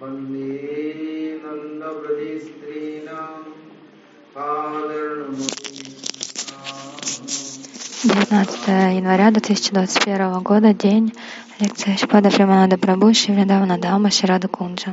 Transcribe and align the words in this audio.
वन्दे 0.00 1.40
नन्दव्रजस्त्रीणां 1.44 3.28
पादर्णमपि 4.34 5.74
19 8.04 8.92
января 8.92 9.30
2021 9.30 10.40
года, 10.42 10.72
день, 10.74 11.12
лекция 11.60 11.96
Шпада 11.96 12.30
Приманада 12.30 12.76
Прабhu, 12.76 13.14
Шивридавана 13.14 13.78
Дама, 13.78 14.10
Ширада 14.10 14.48
Кунджа. 14.48 14.92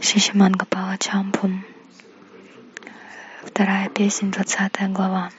Шишиманга 0.00 0.66
Палачампум. 0.66 1.64
Вторая 3.44 3.88
песня, 3.88 4.30
двадцатая 4.30 4.88
глава. 4.88 5.30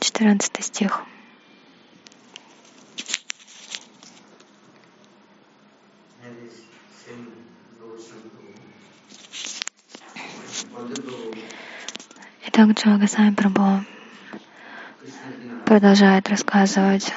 Четырнадцатый 0.00 0.62
стих. 0.62 1.02
Итак, 12.46 12.70
Джагасами 12.70 13.34
Прабhu 13.34 13.84
продолжает 15.66 16.28
рассказывать 16.28 17.12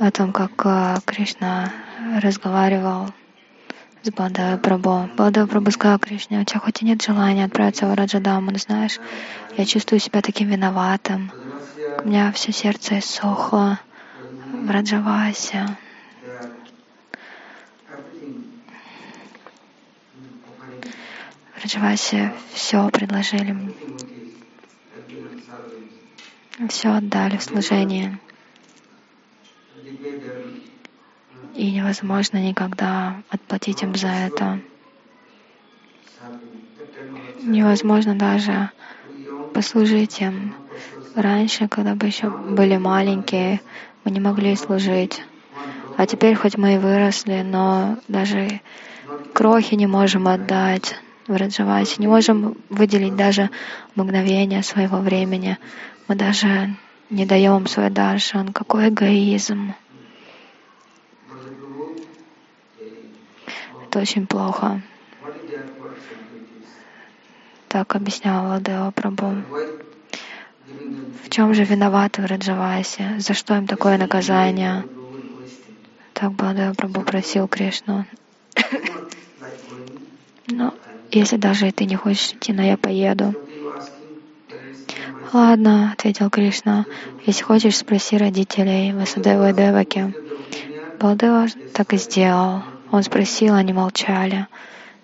о 0.00 0.10
том, 0.10 0.32
как 0.32 0.52
а, 0.64 0.98
Кришна 1.04 1.70
разговаривал 2.22 3.12
с 4.02 4.10
Бадава 4.10 4.56
Прабhu. 4.56 5.14
Бадава 5.14 5.46
Прабhu 5.46 5.70
сказал 5.70 5.98
Кришне, 5.98 6.40
у 6.40 6.44
тебя 6.44 6.58
хоть 6.58 6.80
и 6.80 6.86
нет 6.86 7.02
желания 7.02 7.44
отправиться 7.44 7.86
в 7.86 7.94
Раджадаму, 7.94 8.50
но 8.50 8.56
знаешь, 8.56 8.98
я 9.58 9.66
чувствую 9.66 10.00
себя 10.00 10.22
таким 10.22 10.48
виноватым. 10.48 11.30
У 12.02 12.08
меня 12.08 12.32
все 12.32 12.50
сердце 12.50 13.00
иссохло 13.00 13.78
в 14.50 14.70
Раджавасе. 14.70 15.66
В 21.56 21.62
Раджавасе 21.62 22.32
все 22.54 22.88
предложили. 22.88 23.54
Все 26.68 26.88
отдали 26.88 27.36
в 27.36 27.42
служение 27.42 28.18
и 31.54 31.79
невозможно 31.90 32.38
никогда 32.38 33.16
отплатить 33.30 33.82
им 33.82 33.96
за 33.96 34.06
это. 34.06 34.60
Невозможно 37.42 38.14
даже 38.14 38.70
послужить 39.52 40.20
им. 40.20 40.54
Раньше, 41.16 41.66
когда 41.66 41.96
бы 41.96 42.06
еще 42.06 42.28
были 42.30 42.76
маленькие, 42.76 43.60
мы 44.04 44.12
не 44.12 44.20
могли 44.20 44.54
служить. 44.54 45.20
А 45.96 46.06
теперь 46.06 46.36
хоть 46.36 46.56
мы 46.56 46.76
и 46.76 46.78
выросли, 46.78 47.42
но 47.42 47.98
даже 48.06 48.60
крохи 49.32 49.74
не 49.74 49.88
можем 49.88 50.28
отдать 50.28 50.94
в 51.26 51.34
Раджавасе, 51.34 51.96
не 51.98 52.06
можем 52.06 52.56
выделить 52.68 53.16
даже 53.16 53.50
мгновение 53.96 54.62
своего 54.62 54.98
времени. 54.98 55.58
Мы 56.06 56.14
даже 56.14 56.70
не 57.10 57.26
даем 57.26 57.66
свой 57.66 57.90
даршан. 57.90 58.52
Какой 58.52 58.90
эгоизм. 58.90 59.74
Это 63.90 63.98
очень 63.98 64.24
плохо. 64.28 64.80
Так 67.66 67.96
объяснял 67.96 68.46
Ладео 68.46 68.92
Прабhu. 68.92 69.42
В 71.24 71.28
чем 71.28 71.54
же 71.54 71.64
виноваты 71.64 72.22
в 72.22 72.26
Раджавасе? 72.26 73.16
За 73.18 73.34
что 73.34 73.56
им 73.56 73.66
такое 73.66 73.98
наказание? 73.98 74.84
Так 76.12 76.30
Бладео 76.34 76.70
Прабhu 76.74 77.02
просил 77.02 77.48
Кришну. 77.48 78.06
Но 80.46 80.72
если 81.10 81.36
даже 81.36 81.72
ты 81.72 81.84
не 81.84 81.96
хочешь 81.96 82.34
идти, 82.34 82.52
но 82.52 82.62
я 82.62 82.76
поеду. 82.76 83.34
Ладно, 85.32 85.90
ответил 85.94 86.30
Кришна. 86.30 86.86
Если 87.26 87.42
хочешь, 87.42 87.78
спроси 87.78 88.16
родителей 88.16 88.92
Васудева 88.92 89.50
и 89.50 89.52
Деваки. 89.52 90.14
Балдева 91.00 91.48
так 91.74 91.92
и 91.92 91.96
сделал. 91.96 92.62
Он 92.90 93.02
спросил, 93.02 93.54
они 93.54 93.72
молчали, 93.72 94.46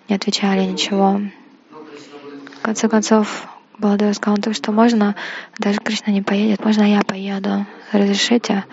не 0.09 0.15
отвечали 0.15 0.61
ничего. 0.61 1.21
В 2.57 2.61
конце 2.61 2.89
концов, 2.89 3.47
Баладева 3.77 4.11
сказал, 4.13 4.37
ну, 4.43 4.53
что 4.53 4.71
можно, 4.71 5.15
даже 5.57 5.79
Кришна 5.79 6.11
не 6.11 6.21
поедет, 6.21 6.65
можно 6.65 6.83
я 6.83 7.01
поеду. 7.01 7.65
Разрешите? 7.91 8.65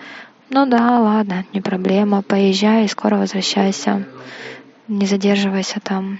Ну 0.49 0.65
да, 0.65 0.99
ладно, 0.99 1.45
не 1.53 1.61
проблема, 1.61 2.21
поезжай 2.21 2.85
и 2.85 2.89
скоро 2.89 3.15
возвращайся. 3.15 4.05
Не 4.87 5.05
задерживайся 5.05 5.79
там. 5.79 6.19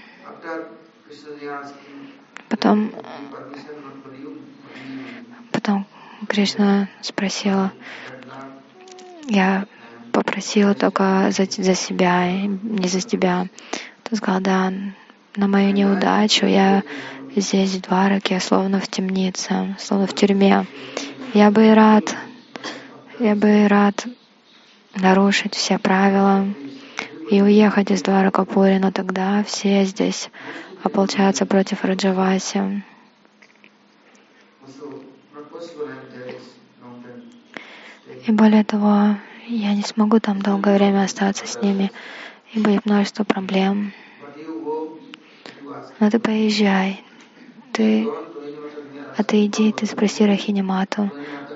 Потом, 2.48 2.92
потом 5.52 5.86
Кришна 6.28 6.88
спросил, 7.02 7.70
я 9.28 9.66
попросил 10.16 10.74
только 10.74 11.28
за, 11.30 11.44
за 11.44 11.74
себя, 11.74 12.30
не 12.30 12.88
за 12.88 13.02
тебя. 13.02 13.48
Ты 14.02 14.16
сказал, 14.16 14.40
да, 14.40 14.72
на 15.36 15.46
мою 15.46 15.74
неудачу 15.74 16.46
я 16.46 16.82
здесь 17.36 17.74
в 17.74 17.82
Двараке, 17.82 18.40
словно 18.40 18.80
в 18.80 18.88
темнице, 18.88 19.76
словно 19.78 20.06
в 20.06 20.14
тюрьме. 20.14 20.64
Я 21.34 21.50
бы 21.50 21.66
и 21.66 21.70
рад, 21.70 22.16
я 23.18 23.34
бы 23.34 23.64
и 23.64 23.66
рад 23.66 24.06
нарушить 24.94 25.54
все 25.54 25.78
правила 25.78 26.46
и 27.30 27.42
уехать 27.42 27.90
из 27.90 28.00
Дваракапури, 28.00 28.78
но 28.78 28.92
тогда 28.92 29.44
все 29.44 29.84
здесь 29.84 30.30
ополчаются 30.82 31.44
против 31.44 31.84
Раджаваси. 31.84 32.82
И 38.26 38.32
более 38.32 38.64
того, 38.64 39.16
я 39.48 39.74
не 39.74 39.82
смогу 39.82 40.18
там 40.20 40.42
долгое 40.42 40.76
время 40.76 41.04
остаться 41.04 41.46
с 41.46 41.60
ними, 41.60 41.92
и 42.52 42.58
будет 42.58 42.84
множество 42.84 43.24
проблем. 43.24 43.92
Но 46.00 46.10
ты 46.10 46.18
поезжай, 46.18 47.00
ты 47.72 48.12
отойди, 49.16 49.72
ты 49.72 49.86
спроси 49.86 50.26
Рахини 50.26 50.62
Мату. 50.62 51.12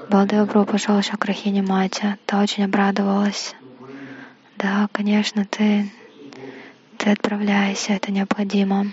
Балдева 0.08 0.46
Прабhu 0.46 0.66
пошел 0.66 0.98
еще 0.98 1.16
к 1.16 1.24
Рахини 1.24 1.60
Мате. 1.60 2.18
Та 2.26 2.42
очень 2.42 2.64
обрадовалась. 2.64 3.54
Да, 4.56 4.88
конечно, 4.92 5.44
ты, 5.44 5.90
ты 6.96 7.10
отправляйся, 7.10 7.92
это 7.94 8.12
необходимо. 8.12 8.86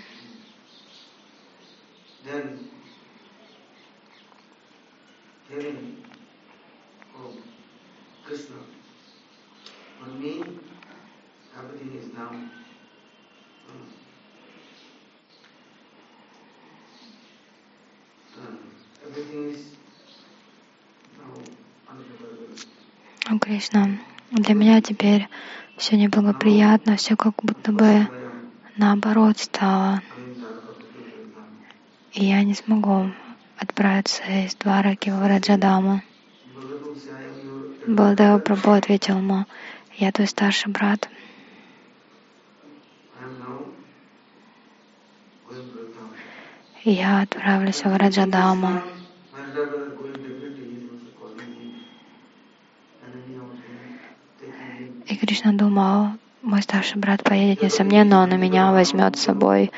О, 23.30 23.38
Кришна, 23.38 23.98
для 24.30 24.54
меня 24.54 24.80
теперь 24.80 25.28
все 25.76 25.96
неблагоприятно, 25.96 26.96
все 26.96 27.14
как 27.14 27.34
будто 27.42 27.72
бы 27.72 28.08
наоборот 28.76 29.36
стало. 29.38 30.02
И 32.14 32.24
я 32.24 32.42
не 32.42 32.54
смогу 32.54 33.10
отправиться 33.58 34.22
из 34.24 34.54
Двараки 34.54 35.10
в 35.10 35.20
Раджадаму. 35.20 36.00
Балдева 37.86 38.38
Прабhu 38.38 38.72
ответил 38.72 39.18
ему, 39.18 39.44
я 39.98 40.12
твой 40.12 40.28
старший 40.28 40.72
брат. 40.72 41.08
Я 46.84 47.22
отправлюсь 47.22 47.82
в 47.84 47.96
Раджадаму. 47.96 48.82
И 55.06 55.16
Кришна 55.16 55.52
думал, 55.52 56.12
мой 56.42 56.62
старший 56.62 57.00
брат 57.00 57.24
поедет, 57.24 57.62
несомненно, 57.62 58.22
он 58.22 58.32
и 58.32 58.36
меня 58.36 58.70
возьмет 58.70 59.16
с 59.16 59.22
собой. 59.22 59.72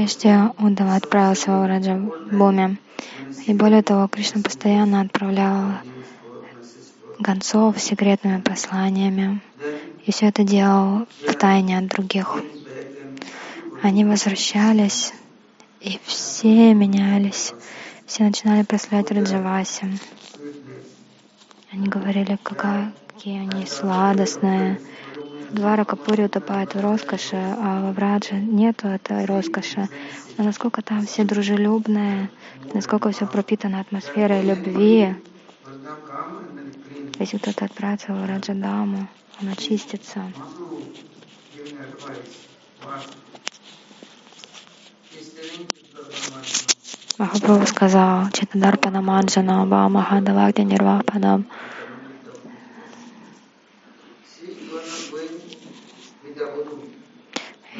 Прежде 0.00 0.50
Удава 0.58 0.96
отправился 0.96 1.50
в 1.50 1.66
Раджабуме. 1.66 2.78
И 3.46 3.52
более 3.52 3.82
того, 3.82 4.08
Кришна 4.08 4.40
постоянно 4.40 5.02
отправлял 5.02 5.72
гонцов 7.18 7.78
с 7.78 7.82
секретными 7.84 8.40
посланиями. 8.40 9.42
И 10.06 10.10
все 10.10 10.28
это 10.28 10.42
делал 10.42 11.06
в 11.28 11.34
тайне 11.34 11.76
от 11.76 11.88
других. 11.88 12.34
Они 13.82 14.06
возвращались, 14.06 15.12
и 15.82 16.00
все 16.06 16.72
менялись. 16.72 17.52
Все 18.06 18.22
начинали 18.22 18.62
прославлять 18.62 19.10
Раджаваси. 19.10 19.86
Они 21.72 21.88
говорили, 21.88 22.38
какая, 22.42 22.94
какие 23.06 23.40
они 23.40 23.66
сладостные. 23.66 24.80
Двара 25.52 25.84
Капури 25.84 26.24
утопает 26.24 26.74
в 26.74 26.80
роскоши, 26.80 27.36
а 27.36 27.82
во 27.82 27.92
Врадже 27.92 28.34
нету 28.34 28.86
этой 28.86 29.24
роскоши. 29.24 29.88
Но 30.38 30.44
насколько 30.44 30.80
там 30.80 31.06
все 31.06 31.24
дружелюбные, 31.24 32.30
насколько 32.72 33.10
все 33.10 33.26
пропитано 33.26 33.80
атмосферой 33.80 34.42
любви, 34.42 35.14
если 37.18 37.38
кто-то 37.38 37.64
отправится 37.64 38.12
в 38.12 38.26
Раджадаму, 38.26 39.08
он 39.42 39.48
очистится. 39.48 40.22
Махапрабху 47.18 47.66
сказал, 47.66 48.30
Читадарпана 48.30 49.02
Манджана 49.02 49.66
Бамахадавагди 49.66 50.62
Нирвападам. 50.62 51.46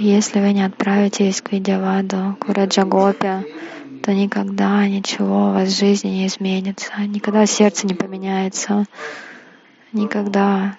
Если 0.02 0.40
вы 0.40 0.54
не 0.54 0.64
отправитесь 0.64 1.42
к 1.42 1.52
Видяваду, 1.52 2.34
к 2.40 2.48
Раджагопе, 2.48 3.44
то 4.02 4.14
никогда 4.14 4.88
ничего 4.88 5.48
у 5.48 5.52
вас 5.52 5.68
в 5.68 5.78
жизни 5.78 6.08
не 6.08 6.26
изменится, 6.26 6.90
никогда 7.02 7.44
сердце 7.44 7.86
не 7.86 7.92
поменяется, 7.92 8.86
никогда 9.92 10.78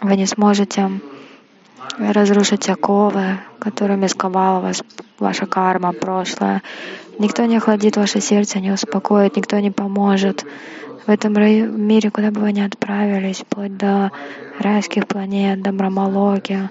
вы 0.00 0.16
не 0.16 0.26
сможете 0.26 0.90
разрушить 1.98 2.68
оковы, 2.68 3.38
которыми 3.58 4.06
сковала 4.06 4.60
вас 4.60 4.82
ваша 5.18 5.46
карма, 5.46 5.92
прошлое. 5.92 6.62
Никто 7.18 7.44
не 7.46 7.56
охладит 7.56 7.96
ваше 7.96 8.20
сердце, 8.20 8.60
не 8.60 8.70
успокоит, 8.70 9.36
никто 9.36 9.58
не 9.58 9.70
поможет. 9.70 10.44
В 11.06 11.10
этом 11.10 11.32
мире, 11.32 12.10
куда 12.10 12.30
бы 12.30 12.42
вы 12.42 12.52
ни 12.52 12.60
отправились, 12.60 13.38
вплоть 13.38 13.76
до 13.76 14.12
райских 14.58 15.06
планет, 15.06 15.62
до 15.62 15.72
Брамалоки, 15.72 16.68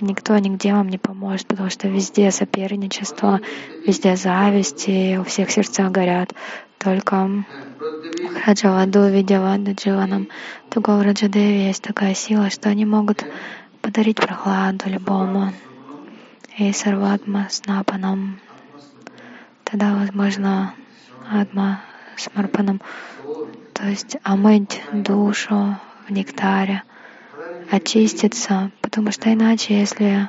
никто 0.00 0.38
нигде 0.38 0.72
вам 0.72 0.88
не 0.88 0.98
поможет, 0.98 1.46
потому 1.46 1.70
что 1.70 1.88
везде 1.88 2.30
соперничество, 2.30 3.40
везде 3.86 4.16
зависть, 4.16 4.84
и 4.88 5.18
у 5.18 5.24
всех 5.24 5.50
сердца 5.50 5.88
горят. 5.88 6.34
Только 6.78 7.44
Раджаваду, 8.46 9.08
Видяваду, 9.08 9.72
Дживанам, 9.74 10.28
у 10.74 11.02
Раджадеви 11.02 11.66
есть 11.66 11.82
такая 11.82 12.14
сила, 12.14 12.48
что 12.48 12.68
они 12.70 12.86
могут 12.86 13.24
подарить 13.82 14.16
прохладу 14.16 14.88
любому. 14.88 15.52
И 16.56 16.72
сарватма 16.72 17.48
с 17.48 17.64
напаном. 17.64 18.38
Тогда, 19.64 19.94
возможно, 19.94 20.74
атма 21.30 21.80
с 22.16 22.28
марпаном, 22.34 22.80
то 23.72 23.88
есть 23.88 24.16
омыть 24.24 24.82
душу 24.92 25.78
в 26.06 26.12
нектаре, 26.12 26.82
очиститься, 27.70 28.72
потому 28.82 29.12
что 29.12 29.32
иначе, 29.32 29.78
если 29.78 30.28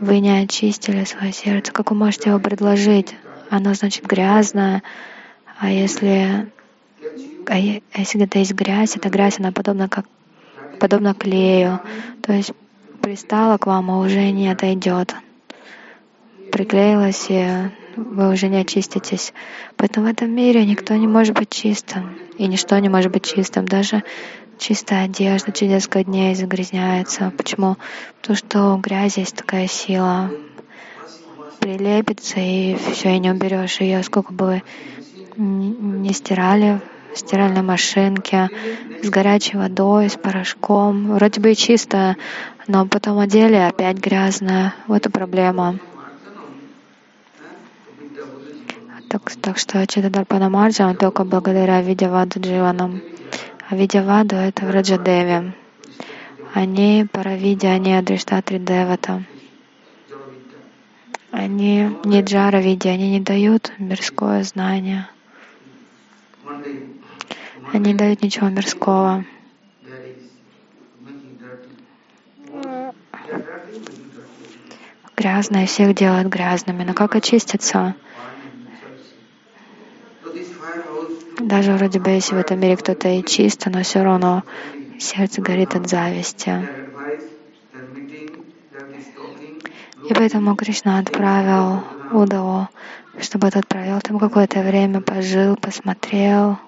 вы 0.00 0.18
не 0.18 0.42
очистили 0.42 1.04
свое 1.04 1.32
сердце, 1.32 1.72
как 1.72 1.90
вы 1.90 1.96
можете 1.96 2.30
его 2.30 2.40
предложить? 2.40 3.14
Оно 3.48 3.74
значит 3.74 4.04
грязное, 4.04 4.82
а 5.58 5.70
если, 5.70 6.50
а 7.46 7.58
если 7.58 8.18
где-то 8.18 8.38
есть 8.38 8.54
грязь, 8.54 8.96
эта 8.96 9.08
грязь, 9.08 9.38
она 9.38 9.52
подобна 9.52 9.88
как 9.88 10.06
подобно 10.80 11.14
клею, 11.14 11.80
то 12.22 12.32
есть 12.32 12.52
пристала 13.04 13.58
к 13.58 13.66
вам, 13.66 13.90
а 13.90 13.98
уже 13.98 14.30
не 14.30 14.48
отойдет. 14.48 15.14
Приклеилась, 16.50 17.26
и 17.28 17.46
вы 17.96 18.32
уже 18.32 18.48
не 18.48 18.60
очиститесь. 18.62 19.34
Поэтому 19.76 20.06
в 20.06 20.10
этом 20.10 20.30
мире 20.30 20.64
никто 20.64 20.94
не 20.94 21.06
может 21.06 21.34
быть 21.34 21.50
чистым, 21.50 22.16
и 22.38 22.46
ничто 22.46 22.78
не 22.78 22.88
может 22.88 23.12
быть 23.12 23.26
чистым. 23.26 23.66
Даже 23.66 24.02
чистая 24.58 25.04
одежда 25.04 25.52
несколько 25.66 26.02
дней 26.02 26.34
загрязняется. 26.34 27.32
Почему? 27.36 27.76
Потому 28.20 28.36
что 28.36 28.74
у 28.74 28.78
грязи 28.78 29.20
есть 29.20 29.36
такая 29.36 29.66
сила. 29.66 30.30
Прилепится, 31.60 32.40
и 32.40 32.74
все, 32.92 33.16
и 33.16 33.18
не 33.18 33.30
уберешь 33.30 33.80
ее. 33.80 34.02
Сколько 34.02 34.32
бы 34.32 34.46
вы 34.46 34.62
не 35.36 36.12
стирали 36.12 36.80
стиральной 37.14 37.62
машинке, 37.62 38.48
с 39.02 39.08
горячей 39.10 39.56
водой, 39.56 40.08
с 40.08 40.16
порошком. 40.16 41.14
Вроде 41.14 41.40
бы 41.40 41.52
и 41.52 41.56
чистая, 41.56 42.16
но 42.66 42.86
потом 42.86 43.18
одели 43.18 43.56
опять 43.56 43.98
грязная. 43.98 44.74
Вот 44.86 45.06
и 45.06 45.08
проблема. 45.10 45.78
Так, 49.08 49.30
так 49.40 49.58
что 49.58 49.86
Читадарпана 49.86 50.48
Марджа 50.50 50.88
он 50.88 50.96
только 50.96 51.24
благодаря 51.24 51.80
Видяваду 51.80 52.40
Дживанам. 52.40 53.00
А 53.68 53.76
Видяваду— 53.76 54.34
это 54.36 54.66
Враджадеви. 54.66 55.52
Они 56.52 57.06
Паравиди, 57.10 57.66
они 57.66 57.94
Адриштатри 57.94 58.58
Девата. 58.58 59.22
Они 61.36 61.90
не 62.04 62.22
джара 62.22 62.58
види, 62.58 62.86
они 62.86 63.10
не 63.10 63.20
дают 63.20 63.72
мирское 63.78 64.44
знание. 64.44 65.08
Они 67.74 67.90
не 67.90 67.94
дают 67.94 68.22
ничего 68.22 68.48
мирского. 68.48 69.24
Грязное 75.16 75.66
всех 75.66 75.92
делают 75.96 76.28
грязными. 76.28 76.84
Но 76.84 76.94
как 76.94 77.16
очиститься? 77.16 77.96
Даже 81.40 81.72
вроде 81.72 81.98
бы, 81.98 82.10
если 82.10 82.36
в 82.36 82.38
этом 82.38 82.60
мире 82.60 82.76
кто-то 82.76 83.08
и 83.08 83.24
чист, 83.24 83.66
но 83.66 83.82
все 83.82 84.04
равно 84.04 84.44
сердце 85.00 85.42
горит 85.42 85.74
от 85.74 85.88
зависти. 85.88 86.68
И 90.08 90.14
поэтому 90.14 90.54
Кришна 90.54 91.00
отправил 91.00 91.82
Удаву, 92.12 92.68
чтобы 93.20 93.50
тот 93.50 93.66
провел 93.66 94.00
там 94.00 94.20
какое-то 94.20 94.60
время, 94.62 95.00
пожил, 95.00 95.56
посмотрел 95.56 96.58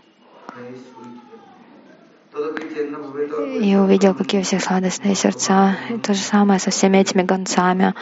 и 3.60 3.76
увидел, 3.76 4.14
какие 4.14 4.40
у 4.40 4.44
всех 4.44 4.62
сладостные 4.62 5.14
сердца. 5.14 5.76
И 5.88 5.98
то 5.98 6.14
же 6.14 6.20
самое 6.20 6.60
со 6.60 6.70
всеми 6.70 6.98
этими 6.98 7.22
гонцами. 7.22 7.94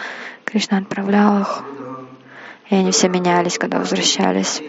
Кришна 0.44 0.78
отправлял 0.78 1.40
их, 1.40 1.62
и 2.70 2.74
они 2.74 2.90
все 2.90 3.08
менялись, 3.08 3.58
когда 3.58 3.78
возвращались. 3.78 4.62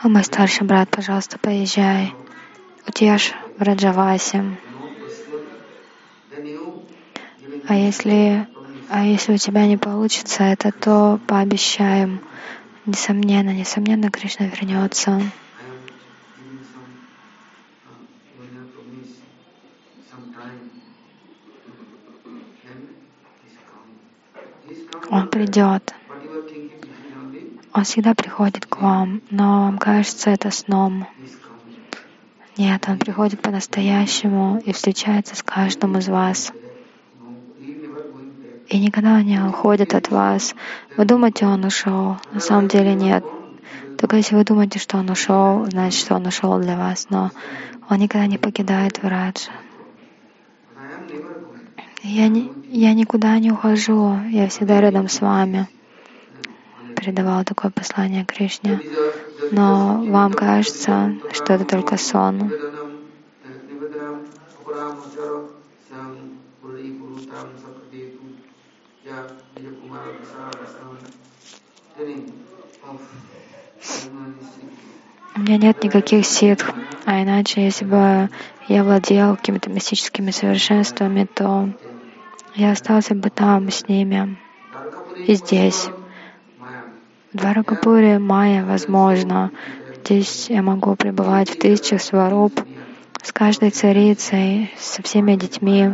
О, 0.00 0.08
мой 0.08 0.22
старший 0.22 0.64
брат, 0.66 0.88
пожалуйста, 0.90 1.38
поезжай. 1.38 2.14
Утешь 2.86 3.32
в 3.58 3.62
Раджавасе. 3.62 4.44
А 7.68 7.74
если, 7.74 8.48
а 8.88 9.04
если 9.04 9.34
у 9.34 9.36
тебя 9.36 9.66
не 9.66 9.76
получится 9.76 10.42
это, 10.42 10.72
то 10.72 11.20
пообещаем. 11.26 12.22
Несомненно, 12.86 13.50
несомненно, 13.50 14.10
Кришна 14.10 14.46
вернется. 14.46 15.20
Он 25.10 25.28
придет. 25.28 25.94
Он 27.74 27.84
всегда 27.84 28.14
приходит 28.14 28.64
к 28.64 28.80
вам, 28.80 29.20
но 29.28 29.64
вам 29.64 29.76
кажется 29.76 30.30
это 30.30 30.50
сном. 30.50 31.06
Нет, 32.56 32.82
Он 32.88 32.98
приходит 32.98 33.42
по-настоящему 33.42 34.62
и 34.64 34.72
встречается 34.72 35.36
с 35.36 35.42
каждым 35.42 35.98
из 35.98 36.08
вас. 36.08 36.50
И 38.68 38.78
никогда 38.78 39.22
не 39.22 39.40
уходит 39.40 39.94
от 39.94 40.10
вас. 40.10 40.54
Вы 40.96 41.04
думаете, 41.06 41.46
Он 41.46 41.64
ушел. 41.64 42.16
На 42.32 42.40
самом 42.40 42.68
деле 42.68 42.94
нет. 42.94 43.24
Только 43.98 44.16
если 44.16 44.34
вы 44.34 44.44
думаете, 44.44 44.78
что 44.78 44.98
Он 44.98 45.08
ушел, 45.10 45.64
значит, 45.70 46.00
что 46.00 46.14
Он 46.14 46.26
ушел 46.26 46.58
для 46.58 46.76
вас. 46.76 47.06
Но 47.08 47.30
Он 47.88 47.98
никогда 47.98 48.26
не 48.26 48.36
покидает 48.36 49.02
Врадж. 49.02 49.48
Я, 52.02 52.28
не, 52.28 52.52
я 52.68 52.92
никуда 52.94 53.38
не 53.38 53.50
ухожу. 53.50 54.18
Я 54.30 54.48
всегда 54.48 54.80
рядом 54.80 55.08
с 55.08 55.20
вами 55.20 55.66
передавал 56.94 57.44
такое 57.44 57.70
послание 57.70 58.24
Кришне, 58.24 58.80
но 59.52 60.02
вам 60.04 60.32
кажется, 60.32 61.14
что 61.32 61.54
это 61.54 61.64
только 61.64 61.96
сон. 61.96 62.50
У 75.36 75.40
меня 75.40 75.56
нет 75.56 75.84
никаких 75.84 76.26
ситх, 76.26 76.72
а 77.04 77.22
иначе, 77.22 77.64
если 77.64 77.84
бы 77.84 78.28
я 78.68 78.84
владел 78.84 79.36
какими-то 79.36 79.70
мистическими 79.70 80.30
совершенствами, 80.30 81.26
то 81.32 81.70
я 82.54 82.72
остался 82.72 83.14
бы 83.14 83.30
там 83.30 83.70
с 83.70 83.86
ними 83.88 84.36
и 85.26 85.34
здесь. 85.34 85.88
В 87.32 87.36
Дваракапуре 87.36 88.18
Майя 88.18 88.64
возможно. 88.64 89.50
Здесь 90.04 90.48
я 90.48 90.62
могу 90.62 90.96
пребывать 90.96 91.50
в 91.50 91.58
тысячах 91.58 92.00
сваруб 92.00 92.58
с 93.22 93.32
каждой 93.32 93.70
царицей, 93.70 94.72
со 94.78 95.02
всеми 95.02 95.36
детьми. 95.36 95.90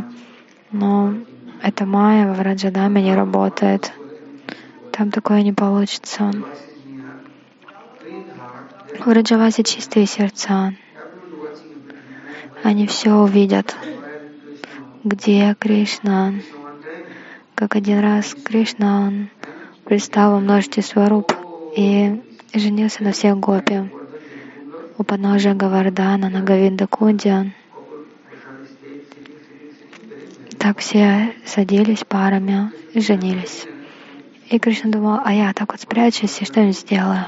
Но 0.70 1.14
эта 1.62 1.86
Майя 1.86 2.32
в 2.32 2.40
Раджадаме 2.40 3.02
не 3.02 3.14
работает. 3.14 3.92
Там 4.96 5.10
такое 5.10 5.42
не 5.42 5.52
получится. 5.52 6.30
В 9.00 9.08
Раджавасе 9.12 9.64
чистые 9.64 10.06
сердца. 10.06 10.72
Они 12.62 12.86
все 12.86 13.12
увидят. 13.12 13.74
Где 15.02 15.56
Кришна? 15.58 16.34
Как 17.56 17.74
один 17.74 17.98
раз 17.98 18.36
Кришна, 18.44 19.08
он 19.08 19.30
предстал 19.84 20.30
во 20.30 20.38
множестве 20.38 20.84
сваруб 20.84 21.32
и 21.76 22.22
женился 22.54 23.02
на 23.02 23.10
всех 23.10 23.36
гопи. 23.40 23.90
У 24.96 25.02
подножия 25.02 25.54
Гавардана 25.54 26.30
на 26.30 26.40
Гавинда 26.40 26.86
Кунди 26.86 27.52
так 30.56 30.78
все 30.78 31.34
садились 31.44 32.04
парами 32.04 32.70
и 32.92 33.00
женились. 33.00 33.66
И 34.50 34.58
Кришна 34.58 34.90
думал, 34.90 35.20
а 35.24 35.32
я 35.32 35.52
так 35.52 35.72
вот 35.72 35.80
спрячусь 35.80 36.40
и 36.40 36.44
что-нибудь 36.44 36.78
сделаю. 36.78 37.26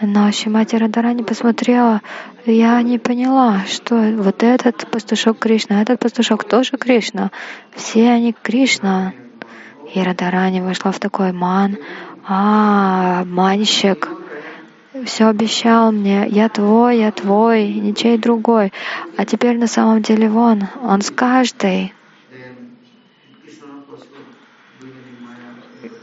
Но 0.00 0.32
Шимати 0.32 0.76
Радарани 0.76 1.22
посмотрела, 1.22 2.02
я 2.44 2.82
не 2.82 2.98
поняла, 2.98 3.60
что 3.66 3.94
вот 3.94 4.42
этот 4.42 4.90
пастушок 4.90 5.38
Кришна, 5.38 5.80
этот 5.80 6.00
пастушок 6.00 6.44
тоже 6.44 6.72
Кришна. 6.72 7.30
Все 7.74 8.10
они 8.10 8.34
Кришна. 8.42 9.12
И 9.94 10.02
Радарани 10.02 10.60
вошла 10.60 10.90
в 10.90 10.98
такой 10.98 11.32
ман. 11.32 11.76
А, 12.26 13.20
обманщик. 13.20 14.08
Все 15.04 15.26
обещал 15.26 15.92
мне, 15.92 16.26
я 16.28 16.48
твой, 16.48 16.98
я 16.98 17.12
твой, 17.12 17.72
ничей 17.72 18.18
другой. 18.18 18.72
А 19.16 19.24
теперь 19.24 19.58
на 19.58 19.66
самом 19.66 20.02
деле 20.02 20.28
вон, 20.28 20.64
он 20.82 21.00
с 21.00 21.10
каждой. 21.10 21.94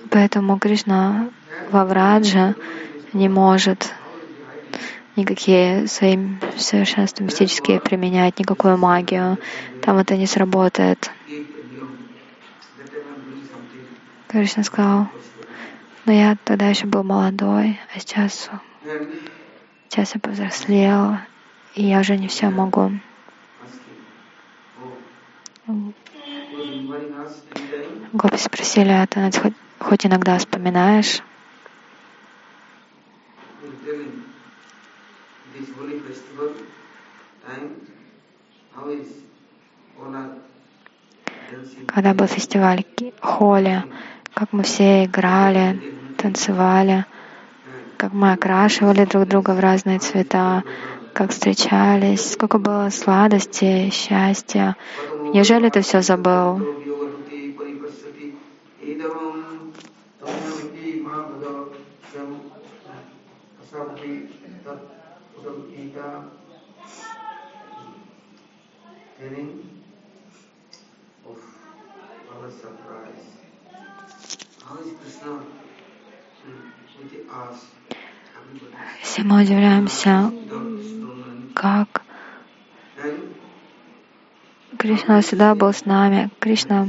Поэтому 0.09 0.57
Кришна 0.57 1.29
во 1.71 1.85
Враджа 1.85 2.55
не 3.13 3.29
может 3.29 3.93
никакие 5.15 5.87
свои 5.87 6.17
совершенства 6.57 7.23
мистические 7.23 7.79
применять, 7.79 8.39
никакую 8.39 8.77
магию. 8.77 9.37
Там 9.83 9.97
это 9.97 10.15
не 10.15 10.25
сработает. 10.25 11.11
Кришна 14.27 14.63
сказал, 14.63 15.07
но 16.05 16.13
я 16.13 16.37
тогда 16.43 16.67
еще 16.67 16.85
был 16.85 17.03
молодой, 17.03 17.79
а 17.93 17.99
сейчас, 17.99 18.49
сейчас 19.89 20.15
я 20.15 20.21
повзрослел, 20.21 21.17
и 21.75 21.83
я 21.83 21.99
уже 21.99 22.17
не 22.17 22.27
все 22.27 22.49
могу. 22.49 22.91
Гопи 28.13 28.37
спросили, 28.37 28.89
а 28.89 29.07
ты 29.07 29.31
хоть, 29.39 29.53
хоть 29.79 30.05
иногда 30.05 30.37
вспоминаешь? 30.37 31.21
Когда 41.87 42.13
был 42.13 42.27
фестиваль 42.27 42.85
Холи, 43.19 43.83
как 44.33 44.53
мы 44.53 44.63
все 44.63 45.05
играли, 45.05 45.81
танцевали, 46.17 47.05
как 47.97 48.13
мы 48.13 48.31
окрашивали 48.31 49.05
друг 49.05 49.27
друга 49.27 49.51
в 49.51 49.59
разные 49.59 49.99
цвета, 49.99 50.63
как 51.13 51.31
встречались, 51.31 52.31
сколько 52.31 52.59
было 52.59 52.89
сладости, 52.89 53.89
счастья. 53.89 54.75
Неужели 55.33 55.69
ты 55.69 55.81
все 55.81 56.01
забыл? 56.01 56.61
Все 79.01 79.23
мы 79.23 79.41
удивляемся, 79.41 80.31
как 81.53 82.03
Кришна 84.77 85.19
всегда 85.21 85.55
был 85.55 85.73
с 85.73 85.83
нами. 85.83 86.29
Кришна 86.39 86.87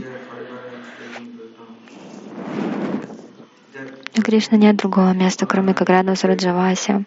Кришны 4.31 4.55
нет 4.55 4.77
другого 4.77 5.13
места, 5.13 5.45
кроме 5.45 5.75
как 5.75 5.89
рядом 5.91 6.15
с 6.15 6.23
Раджаваси. 6.23 7.05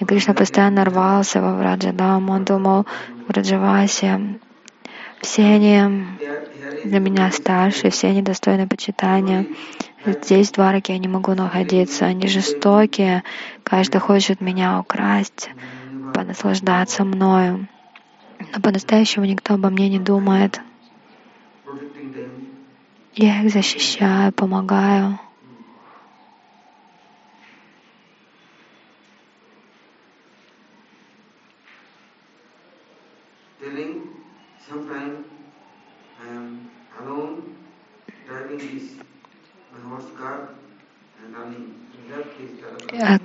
И 0.00 0.04
Кришна 0.04 0.34
постоянно 0.34 0.84
рвался 0.84 1.40
во 1.40 1.54
Враджадам. 1.54 2.28
Он 2.28 2.44
думал, 2.44 2.84
в 3.26 3.30
Раджавасе 3.30 4.38
все 5.22 5.44
они 5.44 6.04
для 6.84 6.98
меня 6.98 7.30
старше, 7.30 7.88
все 7.88 8.08
они 8.08 8.20
достойны 8.20 8.68
почитания. 8.68 9.46
Здесь, 10.04 10.50
в 10.50 10.52
Двараке, 10.56 10.92
я 10.92 10.98
не 10.98 11.08
могу 11.08 11.32
находиться. 11.32 12.04
Они 12.04 12.28
жестокие. 12.28 13.24
Каждый 13.62 14.02
хочет 14.02 14.42
меня 14.42 14.78
украсть, 14.78 15.48
понаслаждаться 16.12 17.02
мною. 17.02 17.66
Но 18.54 18.60
по-настоящему 18.60 19.24
никто 19.24 19.54
обо 19.54 19.70
мне 19.70 19.88
не 19.88 20.00
думает. 20.00 20.60
Я 23.14 23.40
их 23.40 23.54
защищаю, 23.54 24.32
помогаю. 24.32 25.18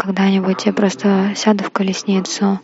Когда-нибудь 0.03 0.65
я 0.65 0.74
просто 0.74 1.31
сяду 1.36 1.63
в 1.63 1.72
колесницу 1.72 2.60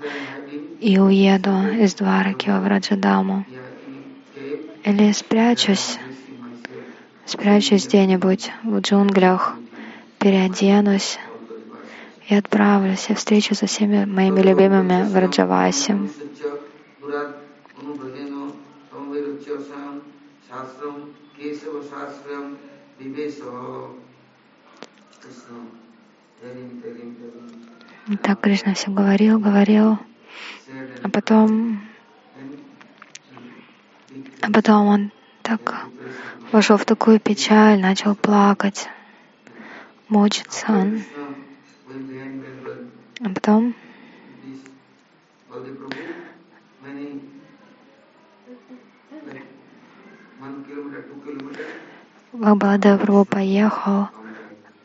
и 0.82 1.00
уеду 1.00 1.52
из 1.80 1.96
Двараки 1.96 2.50
в 2.50 2.68
Раджадаму. 2.68 3.46
Или 4.84 5.14
спрячусь, 5.14 5.98
спрячусь 7.26 7.88
где-нибудь 7.88 8.52
в 8.64 8.80
джунглях, 8.80 9.56
переоденусь 10.20 11.18
и 12.28 12.36
отправлюсь 12.36 13.10
и 13.10 13.14
встречу 13.14 13.56
со 13.56 13.68
всеми 13.68 14.04
моими 14.04 14.42
любимыми 14.42 15.10
в 15.10 15.18
Раджавасе. 15.18 15.98
И 22.98 23.08
так 28.22 28.40
Кришна 28.42 28.74
все 28.74 28.92
говорил, 28.92 29.40
говорил, 29.40 29.98
а 31.02 31.10
потом, 31.10 31.82
а 34.42 34.52
потом 34.52 34.88
он 34.88 35.12
так 35.42 35.86
вошел 36.52 36.78
в 36.78 36.86
такую 36.86 37.20
печаль, 37.20 37.80
начал 37.80 38.16
плакать, 38.16 38.90
мучиться. 40.08 40.88
А 43.22 43.30
потом 43.34 43.76
Прабhu 53.10 53.26
поехал, 53.26 54.10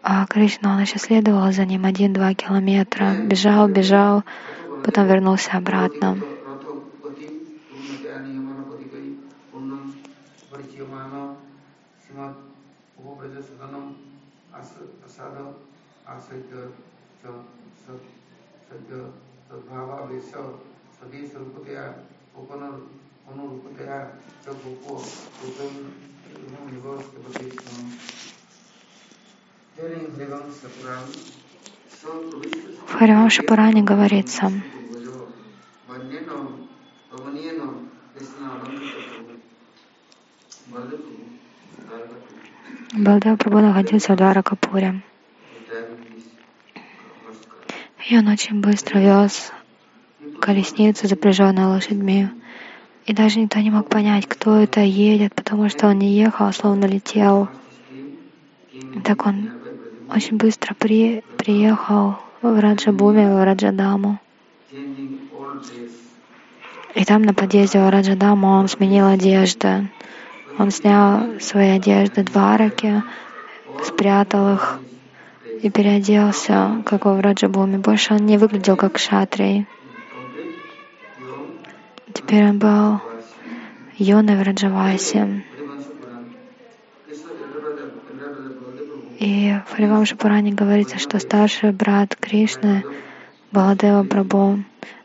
а 0.06 0.26
Кришна, 0.26 0.74
он 0.74 0.82
еще 0.82 0.98
следовал 0.98 1.50
за 1.50 1.64
ним 1.64 1.86
один-два 1.86 2.34
километра, 2.34 3.16
бежал, 3.16 3.68
бежал, 3.68 4.22
потом 4.82 5.06
вернулся 5.06 5.52
обратно. 5.52 6.18
В 32.86 32.92
Харивамша 32.92 33.42
Пуране 33.42 33.82
говорится, 33.82 34.52
Балдев 42.92 43.38
Прабhu 43.38 43.60
находился 43.60 44.12
в 44.12 44.16
Дваракапуре. 44.16 45.02
И 48.08 48.16
он 48.16 48.28
очень 48.28 48.60
быстро 48.60 49.00
вез 49.00 49.50
колесницу, 50.40 51.08
запряженную 51.08 51.70
лошадьми. 51.70 52.28
И 53.06 53.12
даже 53.12 53.40
никто 53.40 53.58
не 53.58 53.70
мог 53.70 53.88
понять, 53.88 54.28
кто 54.28 54.60
это 54.60 54.80
едет, 54.80 55.34
потому 55.34 55.68
что 55.68 55.88
он 55.88 55.98
не 55.98 56.16
ехал, 56.16 56.46
а 56.46 56.52
словно 56.52 56.84
летел. 56.84 57.48
Так 59.04 59.26
он 59.26 59.50
очень 60.10 60.36
быстро 60.36 60.74
при, 60.74 61.22
приехал 61.36 62.16
в 62.42 62.60
Раджабуме, 62.60 63.34
в 63.34 63.44
Раджадаму. 63.44 64.18
И 66.94 67.04
там 67.04 67.22
на 67.22 67.34
подъезде 67.34 67.80
в 67.80 67.90
Раджадаму 67.90 68.48
он 68.48 68.68
сменил 68.68 69.06
одежду. 69.06 69.88
Он 70.58 70.70
снял 70.70 71.40
свои 71.40 71.70
одежды 71.70 72.22
двараки, 72.22 73.02
спрятал 73.84 74.54
их 74.54 74.78
и 75.62 75.70
переоделся, 75.70 76.82
как 76.86 77.04
во 77.06 77.14
Враджабуме. 77.14 77.78
Больше 77.78 78.14
он 78.14 78.26
не 78.26 78.38
выглядел 78.38 78.76
как 78.76 78.98
шатрий. 78.98 79.66
Теперь 82.12 82.44
он 82.50 82.58
был 82.58 83.00
юный 83.96 84.36
в 84.36 84.42
Раджавасе. 84.42 85.44
И 89.18 89.54
в 89.66 89.70
Харивамша 89.74 90.16
Пуране 90.16 90.52
говорится, 90.52 90.98
что 90.98 91.18
старший 91.18 91.72
брат 91.72 92.16
Кришны, 92.16 92.84
Баладева 93.52 94.02
Прабhu, 94.02 94.62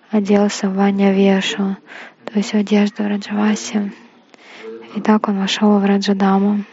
оделся 0.10 0.68
в 0.68 0.76
Ваня 0.76 1.14
Вешу, 1.14 1.78
то 2.26 2.34
есть 2.34 2.54
в 2.54 2.56
одежду 2.56 3.08
Раджаваси. 3.08 3.92
И 4.96 5.02
так 5.02 5.28
он 5.28 5.40
вошел 5.40 5.78
в 5.80 5.86
Раджадаму. 5.86 6.64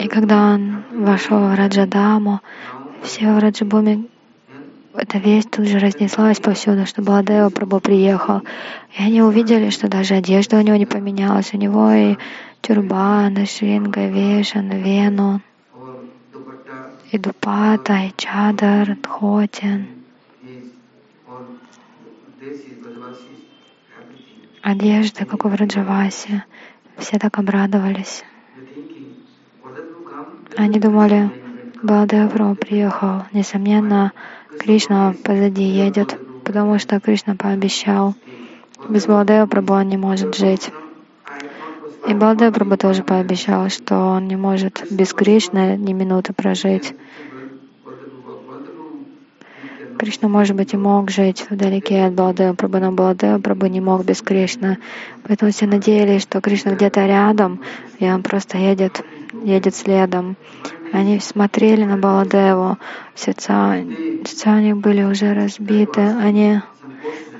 И 0.00 0.08
когда 0.08 0.54
он 0.54 0.82
вошел 0.90 1.38
в 1.48 1.54
Раджадаму, 1.54 2.40
все 3.02 3.32
в 3.32 3.38
Раджабуме, 3.38 4.06
эта 4.94 5.18
весть 5.18 5.50
тут 5.50 5.66
же 5.66 5.78
разнеслась 5.78 6.40
повсюду, 6.40 6.86
что 6.86 7.02
Баладева 7.02 7.48
Прабhu 7.48 7.80
приехал. 7.80 8.42
И 8.98 9.02
они 9.02 9.22
увидели, 9.22 9.70
что 9.70 9.88
даже 9.88 10.14
одежда 10.14 10.58
у 10.58 10.60
него 10.60 10.76
не 10.76 10.86
поменялась. 10.86 11.54
У 11.54 11.56
него 11.56 11.90
и 11.92 12.16
тюрбан, 12.60 13.36
и 13.38 13.46
шринга, 13.46 14.08
вешан, 14.08 14.68
вену, 14.70 15.40
и 17.10 17.18
дупата, 17.18 17.94
и 18.06 18.12
чадар, 18.16 18.96
дхотин. 18.96 19.86
Одежда, 24.62 25.24
как 25.24 25.44
у 25.44 25.48
Враджаваси. 25.48 26.42
Все 26.98 27.18
так 27.18 27.38
обрадовались. 27.38 28.24
Они 30.56 30.78
думали, 30.78 31.30
Баладевру 31.82 32.54
приехал. 32.54 33.24
Несомненно, 33.32 34.12
Кришна 34.58 35.14
позади 35.24 35.64
едет, 35.64 36.18
потому 36.44 36.78
что 36.78 37.00
Кришна 37.00 37.34
пообещал. 37.34 38.14
Без 38.88 39.06
Баладева 39.06 39.46
Прабhu 39.46 39.80
он 39.80 39.88
не 39.88 39.96
может 39.96 40.34
жить. 40.36 40.70
И 42.08 42.14
Балдев 42.14 42.52
Прабhu 42.54 42.76
тоже 42.76 43.02
пообещал, 43.02 43.68
что 43.70 43.96
он 43.96 44.28
не 44.28 44.36
может 44.36 44.84
без 44.90 45.12
Кришны 45.12 45.76
ни 45.76 45.92
минуты 45.92 46.32
прожить. 46.32 46.94
Кришна, 49.98 50.28
может 50.28 50.56
быть, 50.56 50.74
и 50.74 50.76
мог 50.76 51.10
жить 51.10 51.46
вдалеке 51.48 52.04
от 52.04 52.14
Балдева 52.14 52.54
Прабhu, 52.54 52.80
но 52.80 52.92
Балдева 52.92 53.38
Прабhu 53.38 53.68
не 53.68 53.80
мог 53.80 54.04
без 54.04 54.20
Кришны. 54.20 54.78
Поэтому 55.26 55.52
все 55.52 55.66
надеялись, 55.66 56.22
что 56.22 56.40
Кришна 56.40 56.72
где-то 56.72 57.06
рядом, 57.06 57.60
и 58.00 58.04
он 58.10 58.22
просто 58.22 58.58
едет, 58.58 59.04
едет 59.44 59.76
следом. 59.76 60.36
Они 60.92 61.18
смотрели 61.20 61.84
на 61.84 61.96
Баладеву, 61.96 62.78
сердца, 63.14 63.82
сердца 64.26 64.52
у 64.52 64.60
них 64.60 64.76
были 64.76 65.02
уже 65.02 65.32
разбиты. 65.32 66.02
Они, 66.02 66.60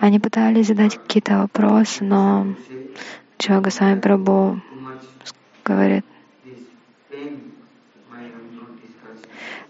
они 0.01 0.19
пытались 0.19 0.69
задать 0.69 0.97
какие-то 0.97 1.39
вопросы, 1.39 2.03
но 2.03 2.47
Чага 3.37 3.71
Сами 3.71 4.01
Прабhu 4.01 4.59
говорит, 5.65 6.05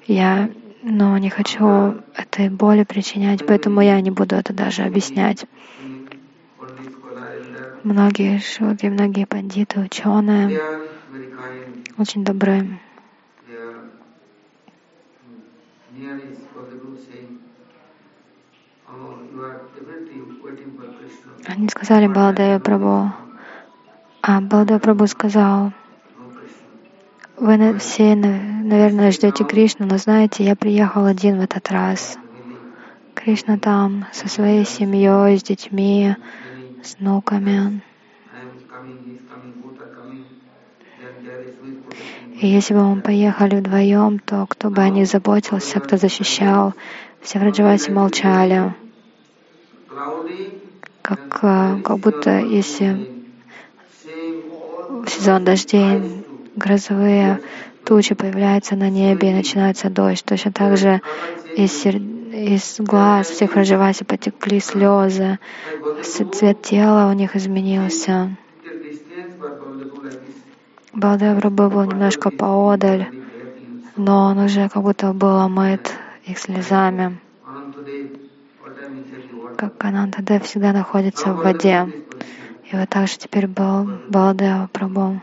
я 0.07 0.49
но 0.85 1.17
не 1.19 1.31
хочу 1.31 1.97
этой 2.17 2.51
боли 2.51 2.85
причинять, 2.85 3.45
поэтому 3.45 3.81
я 3.81 4.01
не 4.01 4.11
буду 4.11 4.37
это 4.37 4.53
даже 4.53 4.83
объяснять. 4.83 5.45
Многие 7.83 8.39
шутки, 8.39 8.87
многие 8.87 9.27
пандиты, 9.27 9.81
ученые 9.81 10.61
очень 11.99 12.25
добры. 12.25 12.79
Они 21.47 21.69
сказали 21.69 22.07
Баладея 22.07 22.59
Прабу, 22.59 23.13
а 24.23 24.41
Баладея 24.41 24.79
Прабу 24.79 25.07
сказал, 25.07 25.73
вы 27.37 27.79
все, 27.79 28.15
наверное, 28.15 29.11
ждете 29.11 29.45
Кришну, 29.45 29.87
но 29.87 29.99
знаете, 29.99 30.45
я 30.45 30.55
приехал 30.55 31.07
один 31.07 31.39
в 31.39 31.43
этот 31.43 31.71
раз. 31.71 32.17
Кришна 33.15 33.59
там 33.59 34.07
со 34.13 34.29
своей 34.29 34.65
семьей, 34.65 35.39
с 35.39 35.43
детьми, 35.43 36.15
с 36.83 36.97
внуками. 36.99 37.83
И 42.43 42.49
если 42.49 42.75
бы 42.75 42.83
мы 42.83 43.01
поехали 43.01 43.55
вдвоем, 43.55 44.19
то 44.19 44.47
кто 44.49 44.69
бы 44.69 44.83
о 44.83 44.89
них 44.89 45.07
заботился, 45.07 45.79
кто 45.79 45.97
защищал, 45.97 46.75
все 47.21 47.39
в 47.39 47.45
молчали. 47.93 48.75
Как, 51.03 51.39
э, 51.43 51.81
как 51.85 51.99
будто 52.01 52.41
если 52.41 53.07
в 54.03 55.09
сезон 55.09 55.45
дождей 55.45 56.25
грозовые 56.57 57.41
тучи 57.85 58.17
появляются 58.17 58.75
на 58.75 58.91
небе 58.91 59.31
и 59.31 59.35
начинается 59.35 59.89
дождь. 59.89 60.25
Точно 60.25 60.51
так 60.51 60.77
же 60.77 61.01
из, 61.57 61.87
из 61.87 62.81
глаз 62.81 63.29
всех 63.29 63.55
Раджаваси 63.55 64.03
потекли 64.03 64.59
слезы, 64.59 65.39
цвет 66.03 66.61
тела 66.63 67.09
у 67.09 67.13
них 67.13 67.37
изменился. 67.37 68.37
Балдевра 70.93 71.51
был 71.51 71.71
немножко 71.85 72.31
поодаль, 72.31 73.09
но 73.97 74.27
он 74.27 74.39
уже 74.39 74.69
как 74.69 74.83
будто 74.83 75.13
был 75.13 75.37
омыт 75.39 75.93
их 76.25 76.39
слезами. 76.39 77.19
Как 79.57 79.85
Анантадев 79.85 80.45
всегда 80.45 80.73
находится 80.73 81.33
в 81.33 81.39
воде. 81.39 81.89
И 82.71 82.77
вот 82.77 82.89
так 82.89 83.09
же 83.09 83.19
теперь 83.19 83.47
был 83.47 83.89
Балдева 84.09 84.69
Прабhu. 84.73 85.21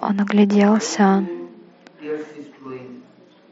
Он 0.00 0.20
огляделся. 0.20 1.26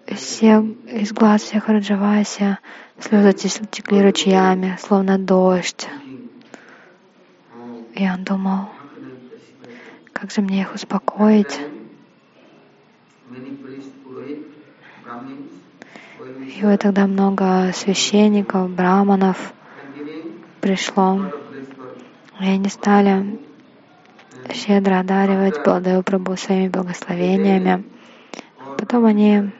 Все, 0.06 0.60
из 0.86 1.12
глаз 1.12 1.42
всех 1.42 1.68
Раджаваси 1.68 2.58
слезы 2.98 3.32
текли 3.32 4.02
ручьями, 4.02 4.76
словно 4.80 5.18
дождь. 5.18 5.88
И 7.94 8.08
он 8.08 8.24
думал, 8.24 8.68
как 10.20 10.30
же 10.30 10.42
мне 10.42 10.60
их 10.60 10.74
успокоить? 10.74 11.58
И 16.56 16.62
вот 16.62 16.80
тогда 16.80 17.06
много 17.06 17.70
священников, 17.72 18.68
браманов 18.68 19.54
пришло. 20.60 21.20
И 22.38 22.44
они 22.44 22.68
стали 22.68 23.38
щедро 24.52 25.00
одаривать 25.00 25.62
Балдею 25.62 26.02
Прабу 26.02 26.36
своими 26.36 26.68
благословениями. 26.68 27.82
Потом 28.76 29.06
они, 29.06 29.50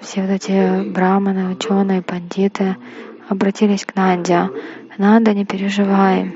все 0.00 0.22
вот 0.22 0.30
эти 0.30 0.82
браманы, 0.82 1.52
ученые, 1.52 2.00
пандиты, 2.00 2.76
обратились 3.28 3.84
к 3.84 3.94
Нанде. 3.94 4.50
Нанда, 4.96 5.34
не 5.34 5.44
переживай. 5.44 6.32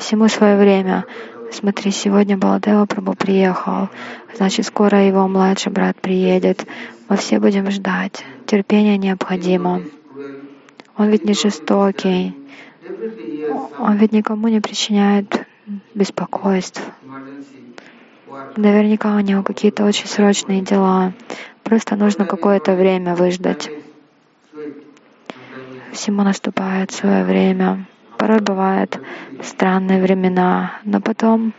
Всему 0.00 0.28
свое 0.28 0.56
время. 0.56 1.04
Смотри, 1.52 1.90
сегодня 1.90 2.38
Балдева 2.38 2.86
Прабу 2.86 3.12
приехал, 3.12 3.90
значит, 4.34 4.64
скоро 4.64 5.06
его 5.06 5.28
младший 5.28 5.70
брат 5.70 6.00
приедет. 6.00 6.66
Мы 7.08 7.18
все 7.18 7.38
будем 7.38 7.70
ждать. 7.70 8.24
Терпение 8.46 8.96
необходимо. 8.96 9.82
Он 10.96 11.08
ведь 11.10 11.24
не 11.24 11.34
жестокий. 11.34 12.34
Он 13.78 13.96
ведь 13.98 14.12
никому 14.12 14.48
не 14.48 14.60
причиняет 14.60 15.46
беспокойств. 15.94 16.82
Наверняка 18.56 19.14
у 19.14 19.20
него 19.20 19.42
какие-то 19.42 19.84
очень 19.84 20.06
срочные 20.06 20.62
дела. 20.62 21.12
Просто 21.62 21.96
нужно 21.96 22.24
какое-то 22.24 22.74
время 22.74 23.14
выждать. 23.14 23.70
Всему 25.92 26.22
наступает 26.22 26.90
свое 26.90 27.22
время. 27.24 27.86
Порой 28.20 28.40
бывают 28.40 29.00
странные 29.42 30.02
времена, 30.02 30.78
но 30.84 31.00
потом 31.00 31.54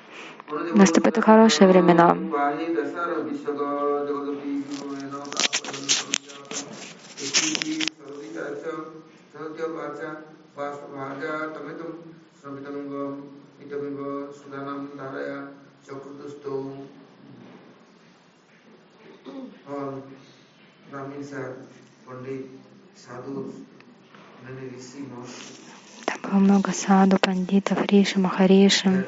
наступают 0.71 1.17
и 1.17 1.21
хорошие 1.21 1.67
времена. 1.67 2.15
Brahmin 20.91 21.23
sir, 21.23 21.55
Pandit, 22.05 22.45
sadhus, 22.93 23.55
many 24.43 24.69
rishis, 24.69 25.80
там 26.11 26.31
было 26.31 26.39
много 26.39 26.71
саду, 26.71 27.17
пандитов, 27.17 27.85
риши, 27.85 28.19
махариши. 28.19 29.07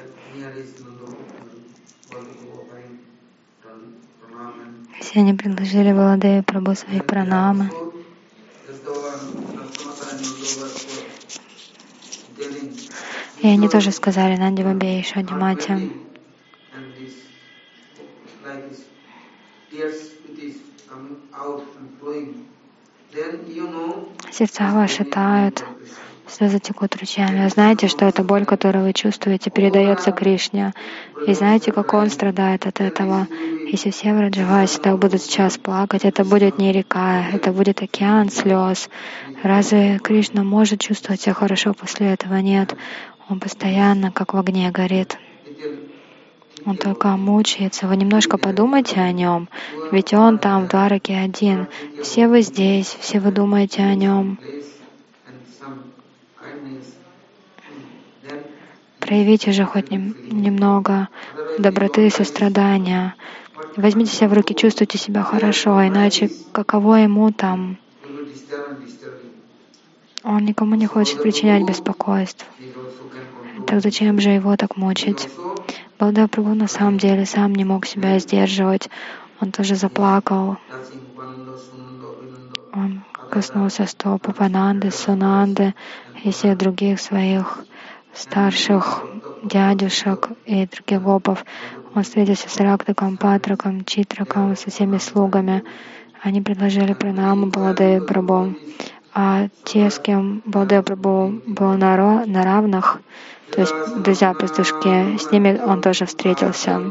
Все 5.00 5.20
они 5.20 5.34
предложили 5.34 5.92
Валадею 5.92 6.44
Прабhu 6.44 6.76
свои 6.76 7.02
пранамы. 7.02 7.70
И 13.42 13.48
они 13.48 13.68
тоже 13.68 13.92
сказали 13.92 14.38
Нанди 14.38 14.63
Бабе 14.63 15.02
и 15.02 15.04
Шади 15.04 15.34
Мати. 15.34 15.92
Сердца 24.32 24.72
ваши 24.74 25.04
тают, 25.04 25.63
слезы 26.27 26.59
текут 26.59 26.95
ручьями. 26.95 27.45
А 27.45 27.49
знаете, 27.49 27.88
что 27.88 28.05
эта 28.05 28.23
боль, 28.23 28.45
которую 28.45 28.86
вы 28.86 28.93
чувствуете, 28.93 29.49
передается 29.49 30.12
Кришне. 30.12 30.73
И 31.27 31.33
знаете, 31.33 31.71
как 31.71 31.93
он 31.93 32.09
страдает 32.09 32.65
от 32.65 32.81
этого. 32.81 33.27
Если 33.71 33.91
все 33.91 34.13
в 34.13 34.19
Раджавасе 34.19 34.95
будут 34.95 35.21
сейчас 35.21 35.57
плакать, 35.57 36.05
это 36.05 36.23
будет 36.23 36.57
не 36.57 36.71
река, 36.71 37.25
это 37.31 37.51
будет 37.51 37.81
океан 37.81 38.29
слез. 38.29 38.89
Разве 39.41 39.99
Кришна 39.99 40.43
может 40.43 40.79
чувствовать 40.79 41.21
себя 41.21 41.33
хорошо 41.33 41.73
после 41.73 42.13
этого? 42.13 42.36
Нет. 42.36 42.75
Он 43.29 43.39
постоянно 43.39 44.12
как 44.12 44.33
в 44.33 44.38
огне 44.38 44.69
горит. 44.71 45.17
Он 46.65 46.77
только 46.77 47.09
мучается. 47.09 47.88
Вы 47.88 47.97
немножко 47.97 48.38
подумайте 48.38 48.99
о 48.99 49.12
нем, 49.12 49.49
ведь 49.91 50.13
он 50.13 50.38
там 50.38 50.65
в 50.65 50.69
Двараке 50.69 51.17
один. 51.17 51.67
Все 52.01 52.27
вы 52.27 52.41
здесь, 52.41 52.95
все 52.99 53.19
вы 53.19 53.31
думаете 53.31 53.81
о 53.81 53.95
нем. 53.95 54.39
Проявите 59.06 59.52
же 59.52 59.66
хоть 59.66 59.92
немного 59.92 61.10
доброты 61.58 62.08
и 62.08 62.10
сострадания. 62.10 63.16
Возьмите 63.76 64.16
себя 64.16 64.30
в 64.30 64.34
руки, 64.34 64.56
чувствуйте 64.56 64.98
себя 64.98 65.24
хорошо, 65.24 65.86
иначе 65.86 66.30
каково 66.54 66.96
ему 66.96 67.30
там? 67.32 67.78
Он 70.24 70.46
никому 70.46 70.76
не 70.76 70.86
хочет 70.88 71.22
причинять 71.22 71.68
беспокойств. 71.68 72.46
Так 73.68 73.82
зачем 73.82 74.22
же 74.22 74.30
его 74.30 74.56
так 74.56 74.78
мучить? 74.78 75.28
Балдев 76.00 76.30
Прабhu 76.30 76.54
на 76.54 76.68
самом 76.68 76.98
деле 76.98 77.26
сам 77.26 77.54
не 77.54 77.66
мог 77.66 77.86
себя 77.86 78.18
сдерживать. 78.20 78.89
Он 79.42 79.52
тоже 79.52 79.76
заплакал. 79.76 80.56
Он 82.72 83.04
коснулся 83.30 83.86
стоп 83.86 84.22
Папананды, 84.22 84.92
Сунанды 84.92 85.74
и 86.24 86.32
всех 86.32 86.58
других 86.58 87.02
своих 87.02 87.66
старших 88.13 89.04
дядюшек 89.43 90.30
и 90.45 90.67
других 90.67 91.02
гопов. 91.02 91.45
Он 91.95 92.04
встретился 92.04 92.49
с 92.49 92.58
Рактаком, 92.60 93.17
Патраком, 93.17 93.86
Читраком, 93.86 94.56
со 94.56 94.69
всеми 94.69 94.97
слугами. 94.97 95.63
Они 96.21 96.41
предложили 96.41 96.93
пранаму 96.93 97.47
Баладеви 97.47 98.06
Прабу. 98.06 98.56
А 99.13 99.47
те, 99.63 99.89
с 99.89 99.99
кем 99.99 100.41
Баладеv 100.45 100.86
Прабу 100.86 101.41
был 101.45 101.73
на, 101.73 102.26
на 102.26 102.43
равных, 102.43 102.99
то 103.52 103.62
есть 103.62 103.73
друзья-пастушки, 103.97 105.17
с 105.17 105.32
ними 105.32 105.62
он 105.63 105.82
тоже 105.82 106.06
встретился. 106.06 106.82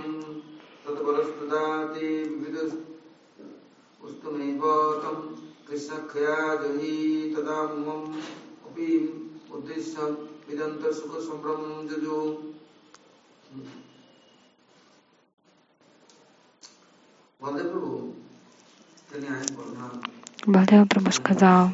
Балдева 20.45 20.87
Прабhu 20.87 21.13
сказал, 21.13 21.71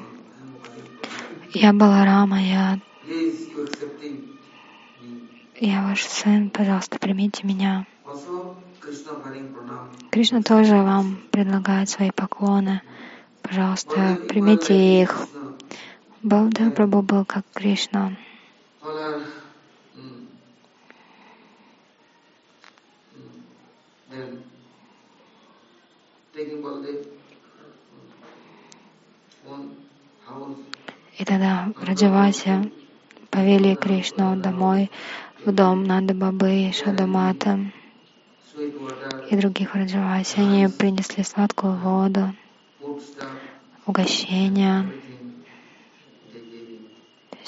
я 1.55 1.73
Баларама, 1.73 2.39
я, 2.41 2.79
я 5.59 5.83
ваш 5.85 6.05
сын, 6.05 6.51
пожалуйста, 6.51 6.99
примите 6.99 7.47
меня. 7.47 7.87
Кришна 10.11 10.43
тоже 10.43 10.77
вам 10.77 11.19
предлагает 11.31 11.89
свои 11.89 12.11
поклоны. 12.11 12.83
Пожалуйста, 13.43 14.19
примите 14.27 15.03
их. 15.03 15.27
Балдев 16.23 16.75
Прабhu 16.75 17.03
был 17.03 17.25
как 17.25 17.45
Кришна. 17.55 18.17
И 31.19 31.25
тогда 31.25 31.73
Раджаваси 31.81 32.73
повели 33.31 33.77
Кришну 33.77 34.37
домой, 34.37 34.91
в 35.45 35.53
дом 35.53 35.85
Нанда 35.85 36.15
Бабы 36.15 36.73
Шадамата 36.73 37.61
и 39.31 39.37
других 39.37 39.77
Раджаваси. 39.77 40.41
Они 40.41 40.67
принесли 40.67 41.23
сладкую 41.23 41.75
воду, 41.75 42.35
угощения, 43.87 44.91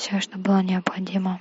все, 0.01 0.19
что 0.21 0.39
было 0.39 0.63
необходимо. 0.63 1.41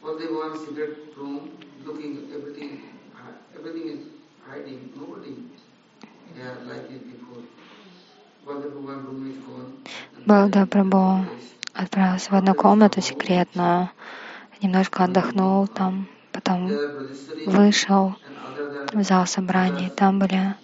All 0.00 0.16
they 0.16 0.26
want 0.28 0.56
secret 0.56 1.12
room, 1.16 1.50
looking 1.84 2.30
everything, 2.32 2.82
everything 3.52 3.88
is 3.88 4.06
hiding, 4.46 4.92
nobody. 4.94 5.34
Yeah, 6.38 6.54
like 6.68 6.88
it 6.88 7.02
before. 7.10 7.42
Balada 10.24 10.64
Prabhu 10.66 11.57
отправился 11.78 12.32
в 12.32 12.34
одну 12.34 12.54
комнату 12.54 13.00
секретную, 13.00 13.90
немножко 14.60 15.04
отдохнул 15.04 15.68
там, 15.68 16.08
потом 16.32 16.80
вышел 17.44 18.16
в 18.92 19.02
зал 19.04 19.26
собраний. 19.26 19.90
Там 19.94 20.18
были 20.18 20.54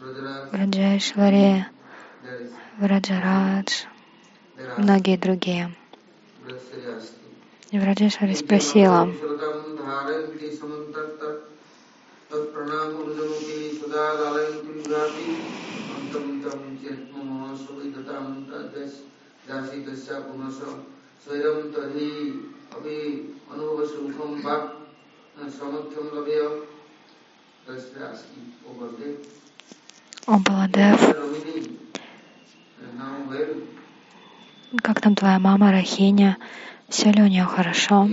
Раджешвари, 0.51 1.67
Враджарадж, 2.79 3.85
многие 4.77 5.17
другие. 5.17 5.73
И 7.71 7.79
Враджешвари 7.79 8.35
спросила, 8.35 9.09
स्वयं 21.24 21.72
तर्हि 21.74 22.12
अपि 22.74 22.98
अनुभवसुखं 23.52 24.42
वाक् 24.44 24.78
समर्थ्यं 25.60 26.12
लभ्य 26.16 26.42
о, 30.26 30.40
Баладев, 30.40 31.16
как 34.82 35.02
там 35.02 35.14
твоя 35.14 35.38
мама 35.38 35.72
Рахиня? 35.72 36.38
Все 36.88 37.12
ли 37.12 37.22
у 37.22 37.28
нее 37.28 37.46
хорошо? 37.46 38.10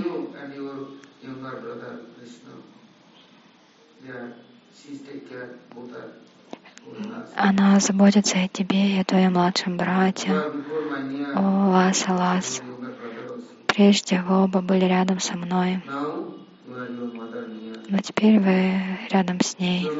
Она 7.34 7.80
заботится 7.80 8.38
о 8.42 8.48
тебе 8.48 8.96
и 8.96 9.00
о 9.00 9.04
твоем 9.04 9.32
младшем 9.32 9.78
брате. 9.78 10.44
О, 11.34 11.70
Лас, 11.70 12.06
Лас. 12.08 12.62
Прежде 13.73 14.21
вы 14.21 14.43
оба 14.43 14.59
были 14.59 14.83
рядом 14.83 15.21
со 15.21 15.37
мной. 15.37 15.81
Но 17.87 17.99
теперь 17.99 18.37
вы 18.37 18.99
рядом 19.09 19.39
с 19.39 19.57
ней, 19.59 19.93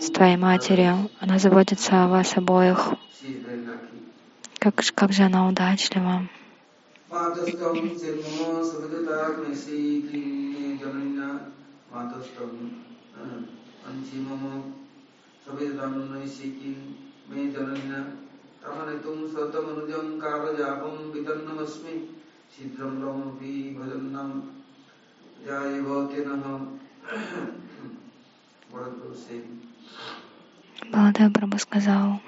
с 0.00 0.10
твоей 0.10 0.36
матерью. 0.36 1.12
Она 1.20 1.38
заботится 1.38 2.02
о 2.02 2.08
вас 2.08 2.36
обоих. 2.36 2.94
Как, 4.58 4.74
как 4.96 5.12
же 5.12 5.22
она 5.22 5.46
удачлива. 5.46 6.28
Баладев 30.92 31.32
Прабhu 31.32 31.58
сказал, 31.58 32.20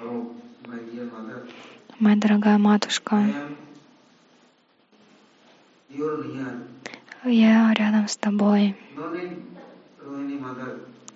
моя 1.99 2.15
дорогая 2.15 2.57
матушка, 2.57 3.35
я 7.25 7.73
рядом 7.73 8.07
с 8.07 8.17
тобой. 8.17 8.75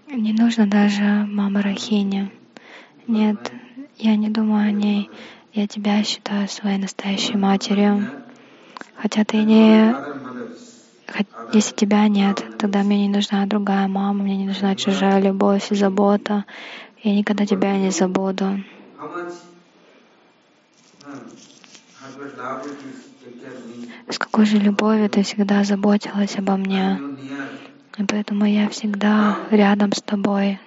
Не 0.07 0.33
нужно 0.33 0.67
даже 0.67 1.03
мама 1.03 1.61
Рахини. 1.61 2.31
Нет, 3.07 3.51
я 3.97 4.15
не 4.15 4.29
думаю 4.29 4.69
о 4.69 4.71
ней. 4.71 5.09
Я 5.53 5.67
тебя 5.67 6.03
считаю 6.03 6.47
своей 6.47 6.77
настоящей 6.77 7.37
матерью. 7.37 8.07
Хотя 9.07 9.23
ты 9.23 9.41
не 9.45 9.95
если 11.53 11.73
тебя 11.73 12.09
нет, 12.09 12.43
тогда 12.57 12.83
мне 12.83 13.07
не 13.07 13.13
нужна 13.13 13.45
другая 13.45 13.87
мама, 13.87 14.21
мне 14.21 14.35
не 14.35 14.47
нужна 14.47 14.75
чужая 14.75 15.21
любовь 15.21 15.71
и 15.71 15.75
забота. 15.75 16.43
Я 17.03 17.15
никогда 17.15 17.45
тебя 17.45 17.77
не 17.77 17.91
забуду. 17.91 18.59
С 24.09 24.19
какой 24.19 24.45
же 24.45 24.57
любовью 24.57 25.09
ты 25.09 25.23
всегда 25.23 25.63
заботилась 25.63 26.37
обо 26.37 26.57
мне. 26.57 27.01
И 27.97 28.03
поэтому 28.03 28.43
я 28.43 28.67
всегда 28.67 29.39
рядом 29.49 29.93
с 29.93 30.01
тобой. 30.01 30.59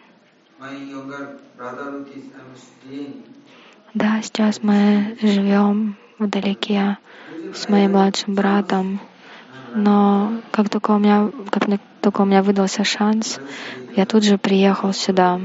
Да, 3.93 4.23
сейчас 4.23 4.63
мы 4.63 5.19
живем 5.21 5.99
вдалеке 6.19 6.97
с 7.53 7.69
моим 7.69 7.93
младшим 7.93 8.35
братом. 8.35 9.01
Но 9.75 10.33
как 10.53 10.69
только 10.69 10.93
у 10.93 10.99
меня, 10.99 11.31
как 11.51 11.65
только 12.01 12.23
у 12.23 12.25
меня 12.25 12.43
выдался 12.43 12.85
шанс, 12.85 13.41
я 13.95 14.07
тут 14.07 14.25
же 14.25 14.39
приехал 14.39 14.93
сюда. 14.93 15.41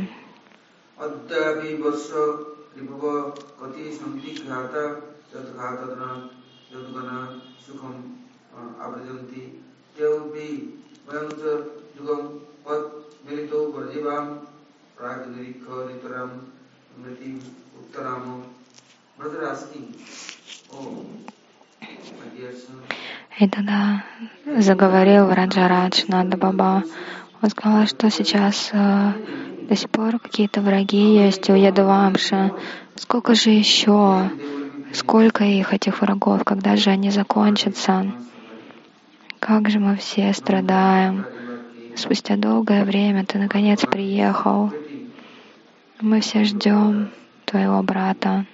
И 23.37 23.49
тогда 23.49 24.03
заговорил 24.45 25.25
Враджарадж 25.25 26.05
Нанда 26.07 26.37
Баба. 26.37 26.83
Он 27.41 27.49
сказал, 27.49 27.85
что 27.85 28.09
сейчас 28.09 28.69
э, 28.71 29.13
до 29.67 29.75
сих 29.75 29.89
пор 29.89 30.19
какие-то 30.19 30.61
враги 30.61 31.17
есть 31.17 31.49
у 31.49 31.53
Ядувамши. 31.53 32.53
Сколько 32.95 33.35
же 33.35 33.49
еще? 33.49 34.29
Сколько 34.93 35.43
их, 35.43 35.73
этих 35.73 36.01
врагов? 36.01 36.45
Когда 36.45 36.77
же 36.77 36.91
они 36.91 37.11
закончатся? 37.11 38.13
Как 39.39 39.69
же 39.69 39.79
мы 39.79 39.97
все 39.97 40.31
страдаем. 40.33 41.25
Спустя 41.97 42.37
долгое 42.37 42.85
время 42.85 43.25
ты 43.25 43.37
наконец 43.37 43.81
приехал. 43.81 44.71
Мы 45.99 46.21
все 46.21 46.45
ждем 46.45 47.09
твоего 47.45 47.83
брата. 47.83 48.45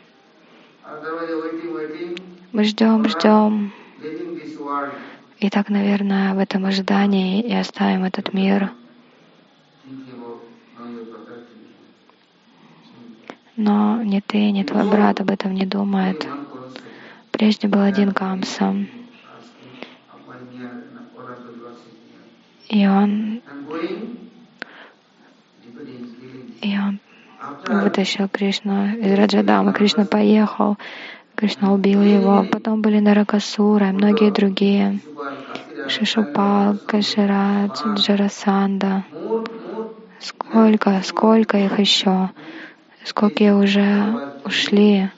Мы 2.54 2.66
ждем, 2.66 3.08
ждем. 3.08 3.72
И 5.40 5.50
так, 5.50 5.70
наверное, 5.70 6.34
в 6.34 6.40
этом 6.40 6.66
ожидании 6.66 7.42
и 7.42 7.54
оставим 7.54 8.04
этот 8.04 8.34
мир. 8.34 8.72
Но 13.56 14.02
ни 14.04 14.20
ты, 14.20 14.52
ни 14.52 14.64
твой 14.64 14.90
брат 14.90 15.22
об 15.22 15.30
этом 15.30 15.54
не 15.54 15.66
думает. 15.66 16.28
Прежде 17.32 17.68
был 17.68 17.82
один 17.82 18.12
Камса. 18.12 18.76
И 22.68 22.88
он, 22.88 23.42
и 26.62 26.78
он 26.78 27.00
вытащил 27.68 28.28
Кришну 28.30 28.96
из 28.96 29.14
Раджадама. 29.18 29.74
Кришна 29.74 30.06
поехал, 30.06 30.78
Кришна 31.42 31.74
убил 31.74 32.04
его. 32.04 32.46
Потом 32.52 32.84
были 32.84 33.00
Наракасура 33.00 33.90
и 33.90 33.92
многие 33.92 34.30
другие. 34.30 35.00
Шишупал, 35.88 36.78
Каширадж, 36.86 37.82
Джарасанда. 37.96 39.06
Сколько, 40.20 41.02
сколько 41.04 41.58
их 41.58 41.80
еще? 41.80 42.30
Сколько 43.04 43.56
уже 43.56 44.36
ушли? 44.46 45.10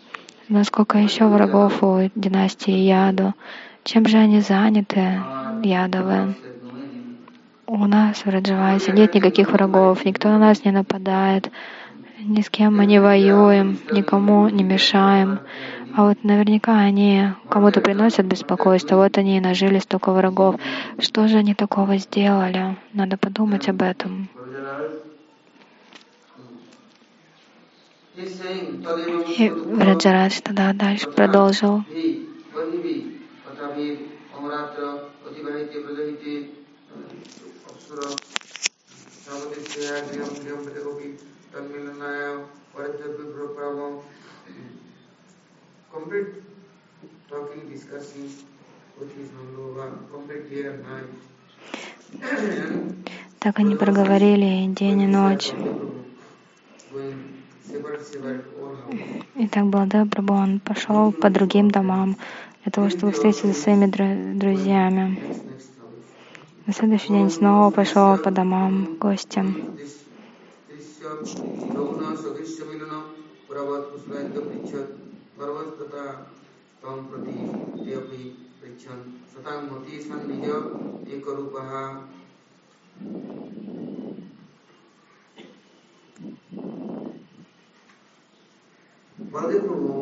Насколько 0.47 0.97
еще 0.97 1.27
врагов 1.27 1.83
у 1.83 2.09
династии 2.15 2.71
Яду? 2.71 3.33
Чем 3.83 4.07
же 4.07 4.17
они 4.17 4.39
заняты, 4.39 5.19
Ядовы? 5.61 6.35
У 7.67 7.85
нас 7.85 8.23
в 8.23 8.29
Раджавасе 8.29 8.93
нет 8.93 9.13
никаких 9.13 9.51
врагов, 9.51 10.05
никто 10.05 10.29
на 10.29 10.39
нас 10.39 10.63
не 10.63 10.71
нападает, 10.71 11.51
ни 12.23 12.41
с 12.41 12.49
кем 12.49 12.77
мы 12.77 12.85
не 12.85 12.99
воюем, 12.99 13.77
никому 13.91 14.47
не 14.49 14.63
мешаем. 14.63 15.39
А 15.95 16.07
вот 16.07 16.23
наверняка 16.23 16.79
они 16.79 17.27
кому-то 17.49 17.81
приносят 17.81 18.25
беспокойство, 18.25 18.95
вот 18.95 19.17
они 19.17 19.37
и 19.37 19.41
нажили 19.41 19.79
столько 19.79 20.11
врагов. 20.11 20.55
Что 20.99 21.27
же 21.27 21.37
они 21.37 21.53
такого 21.53 21.97
сделали? 21.97 22.77
Надо 22.93 23.17
подумать 23.17 23.69
об 23.69 23.81
этом. 23.81 24.29
И 28.15 29.53
Раджарадж 29.79 30.41
тогда 30.41 30.73
дальше 30.73 31.09
продолжил. 31.09 31.83
Complete 45.93 46.41
talking, 47.29 47.69
discussing 47.69 48.27
what 48.97 49.09
is 49.21 49.29
Nandovan, 49.35 49.91
complete 50.11 50.49
day 50.49 50.65
and 50.65 50.83
night. 50.83 51.09
Так 53.39 53.59
они 53.59 53.75
проговорили 53.75 54.73
день 54.73 55.01
и 55.01 55.07
ночь. 55.07 55.51
И 59.35 59.47
так 59.47 59.65
Баладев 59.65 60.07
Прабhu, 60.07 60.33
он 60.33 60.59
пошел 60.59 61.11
по 61.11 61.29
другим 61.29 61.69
домам 61.69 62.17
для 62.63 62.71
того, 62.71 62.89
чтобы 62.89 63.11
встретиться 63.11 63.53
со 63.53 63.61
своими 63.61 63.87
друзьями. 64.39 65.19
На 66.65 66.73
следующий 66.73 67.09
день 67.09 67.29
снова 67.29 67.71
пошел 67.71 68.17
по 68.17 68.31
домам 68.31 68.97
гостям. 68.99 69.55
सर्वस्तता 75.38 76.04
त्वं 76.80 76.98
प्रति 77.08 77.34
ते 77.76 77.92
अपि 77.94 78.22
पृच्छन् 78.60 79.02
सतां 79.32 79.58
मति 79.64 80.00
सन्निज 80.02 80.46
एकरूपः 81.16 81.70
Baladev 89.32 89.64
Prabhu 89.68 89.96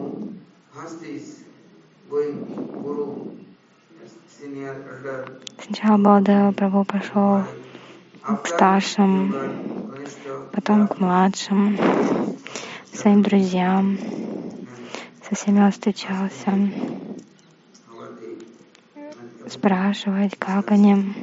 has 0.74 0.92
this 0.98 1.42
going 2.10 2.36
Guru, 2.82 3.06
senior 4.28 4.76
elder. 4.90 5.40
Сначала 5.58 5.98
Баладева 5.98 6.52
Прабhu 6.52 6.84
пошел 6.84 7.44
к 8.22 8.46
старшим, 8.46 9.79
потом 10.51 10.87
к 10.87 10.99
младшим, 10.99 11.77
своим 12.93 13.21
друзьям 13.23 13.97
со 15.27 15.35
всеми 15.35 15.63
он 15.63 15.71
встречался, 15.71 16.51
спрашивать, 19.47 20.37
как 20.37 20.71
они. 20.71 21.13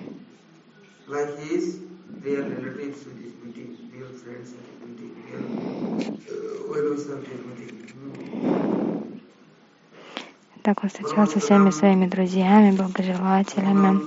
Так 10.62 10.82
он 10.82 10.90
встречался 10.90 11.34
со 11.34 11.40
всеми 11.40 11.70
своими 11.70 12.06
друзьями, 12.06 12.76
благожелателями, 12.76 14.00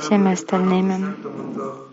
всеми 0.00 0.32
остальными. 0.32 1.87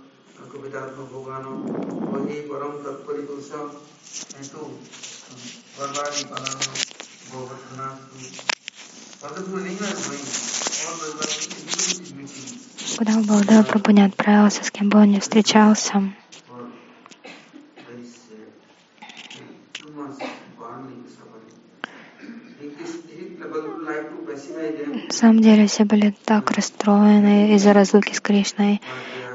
Куда 12.98 13.14
бы 13.14 13.24
Балдева 13.24 13.64
Прабhu 13.64 13.92
не 13.92 14.06
отправился, 14.06 14.64
с 14.64 14.72
кем 14.72 14.90
бы 14.90 15.00
он 15.00 15.12
не 15.12 15.20
встречался, 15.20 16.02
на 24.94 25.12
самом 25.12 25.42
деле 25.42 25.68
все 25.68 25.86
были 25.86 26.16
так 26.26 26.52
расстроены 26.52 27.56
из-за 27.56 27.74
разлуки 27.74 28.14
с 28.14 28.20
Кришной. 28.20 28.82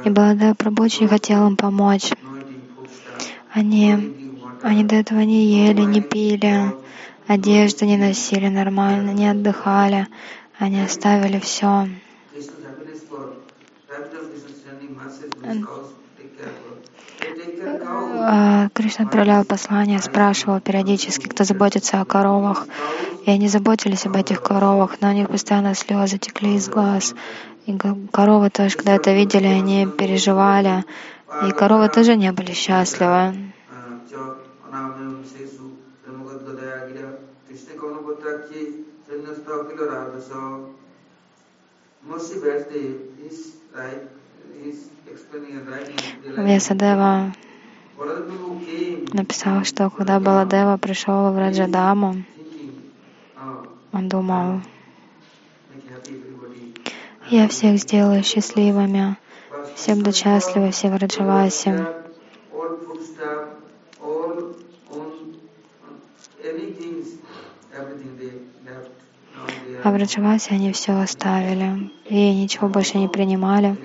И 0.05 0.09
Баладева 0.09 0.55
Прабhu 0.55 0.85
очень 0.85 1.09
хотел 1.09 1.47
им 1.47 1.57
помочь. 1.57 2.11
Они, 3.53 4.15
они 4.63 4.85
до 4.85 4.97
этого 4.97 5.21
не 5.21 5.67
ели, 5.67 5.83
не 5.83 6.01
пили, 6.01 6.73
одежду 7.27 7.85
не 7.85 7.97
носили 7.97 8.49
нормально, 8.49 9.11
не 9.11 9.29
отдыхали, 9.29 10.07
они 10.59 10.81
оставили 10.81 11.39
все. 11.39 11.89
А, 18.23 18.69
Кришна 18.75 19.07
отправлял 19.07 19.45
послания, 19.45 19.99
спрашивал 20.01 20.61
периодически, 20.61 21.27
кто 21.29 21.45
заботится 21.45 22.01
о 22.01 22.05
коровах. 22.05 22.67
И 23.27 23.31
они 23.31 23.49
заботились 23.49 24.07
об 24.07 24.17
этих 24.17 24.43
коровах, 24.43 25.01
но 25.01 25.09
у 25.09 25.13
них 25.13 25.29
постоянно 25.29 25.75
слезы 25.75 26.19
текли 26.19 26.55
из 26.55 26.69
глаз. 26.69 27.15
И 27.67 27.77
коровы 28.13 28.51
тоже, 28.51 28.77
когда 28.77 28.97
это 28.97 29.13
видели, 29.13 29.47
они 29.47 29.87
переживали. 29.87 30.85
И 31.47 31.51
коровы 31.53 31.89
тоже 31.89 32.17
не 32.17 32.33
были 32.33 32.53
счастливы. 32.53 33.35
Весадева 46.37 47.33
написал, 49.13 49.65
что 49.65 49.91
когда 49.91 50.19
Баладева 50.21 50.77
пришел 50.79 51.33
в 51.33 51.39
Раджадаму, 51.39 52.25
он 53.93 54.09
думал, 54.09 54.61
я 57.31 57.47
всех 57.47 57.79
сделаю 57.79 58.25
счастливыми, 58.25 59.17
все 59.77 59.95
будут 59.95 60.17
счастливы, 60.17 60.73
все 60.73 60.91
в 60.91 60.97
Раджавасе. 60.97 61.87
А 69.83 69.91
в 69.93 69.97
Раджавасе 69.97 70.55
они 70.55 70.73
все 70.73 70.93
оставили 71.01 71.91
и 72.07 72.35
ничего 72.35 72.69
больше 72.69 72.99
не 72.99 73.09
принимали. 73.09 73.77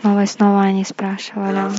Снова 0.00 0.24
и 0.24 0.26
снова 0.26 0.62
они 0.62 0.84
спрашивали. 0.84 1.70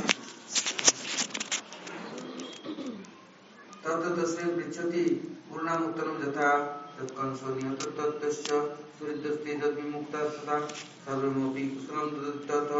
तत्कंसोनिय 6.98 7.70
तत्तश्च 7.98 8.50
सुहृदस्ते 8.98 9.54
तद्विमुक्ता 9.62 10.22
सदा 10.34 10.58
सर्वमपि 11.06 11.64
कुशलं 11.70 12.12
तदत्तः 12.16 12.74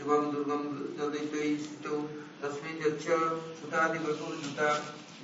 युवं 0.00 0.30
दुर्गं 0.32 0.62
तदैतैस्तु 0.98 1.96
तस्मिन् 2.42 2.82
यच्च 2.84 3.06
सुतादिवसुर्जिता 3.60 4.68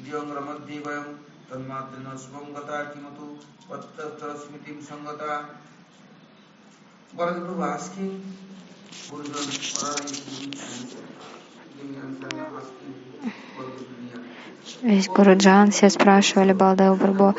जीवं 0.04 0.34
रमद्ये 0.38 0.78
वयं 0.86 1.12
तन्मात्रेण 1.50 2.16
शुभं 2.24 2.54
गता 2.56 2.82
किमतु 2.90 3.28
पत्तस्मृतिं 3.68 4.80
सङ्गता 4.90 5.38
वरदनु 7.14 7.54
वास्किं 7.62 8.10
गुरुजन 9.08 9.48
परायण 9.72 11.10
asking 12.54 12.94
for 13.54 13.64
the 13.64 14.21
Весь 14.82 15.08
Гуруджан, 15.08 15.70
все 15.70 15.90
спрашивали 15.90 16.52
Балдева 16.52 16.96
Прабху, 16.96 17.34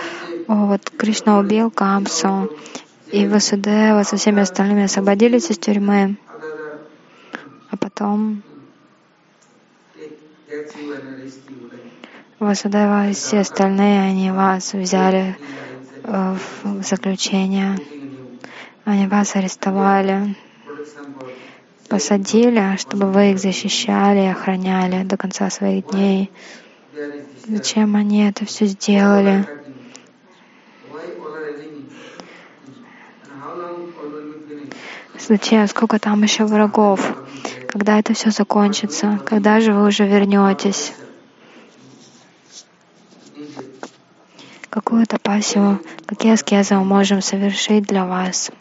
о, 0.47 0.65
вот 0.65 0.89
Кришна 0.97 1.39
убил 1.39 1.71
Камсу, 1.71 2.49
и 3.11 3.27
Васудева 3.27 4.03
со 4.03 4.17
всеми 4.17 4.41
остальными 4.41 4.83
освободились 4.83 5.49
из 5.51 5.57
тюрьмы, 5.57 6.15
а 7.69 7.77
потом 7.77 8.43
Васудева 12.39 13.09
и 13.09 13.13
все 13.13 13.39
остальные, 13.39 14.01
они 14.01 14.31
вас 14.31 14.73
взяли 14.73 15.37
э, 16.03 16.35
в 16.63 16.83
заключение, 16.83 17.77
они 18.85 19.07
вас 19.07 19.35
арестовали, 19.35 20.35
посадили, 21.87 22.75
чтобы 22.77 23.11
вы 23.11 23.31
их 23.31 23.39
защищали 23.39 24.21
и 24.21 24.31
охраняли 24.31 25.03
до 25.03 25.15
конца 25.15 25.49
своих 25.49 25.87
дней. 25.87 26.31
Зачем 27.47 27.95
они 27.95 28.27
это 28.27 28.45
все 28.45 28.65
сделали? 28.65 29.47
Зачем? 35.19 35.67
Сколько 35.67 35.97
там 35.99 36.21
еще 36.21 36.45
врагов? 36.45 37.17
Когда 37.67 37.97
это 37.97 38.13
все 38.13 38.29
закончится? 38.29 39.19
Когда 39.25 39.59
же 39.59 39.73
вы 39.73 39.87
уже 39.87 40.05
вернетесь? 40.07 40.93
Какую 44.69 45.05
тапасию, 45.07 45.79
какие 46.05 46.33
аскезы 46.33 46.75
мы 46.75 46.85
можем 46.85 47.21
совершить 47.21 47.85
для 47.85 48.05
вас? 48.05 48.51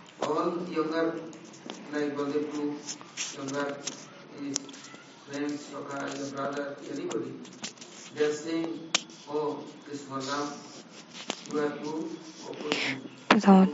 Потом 13.28 13.68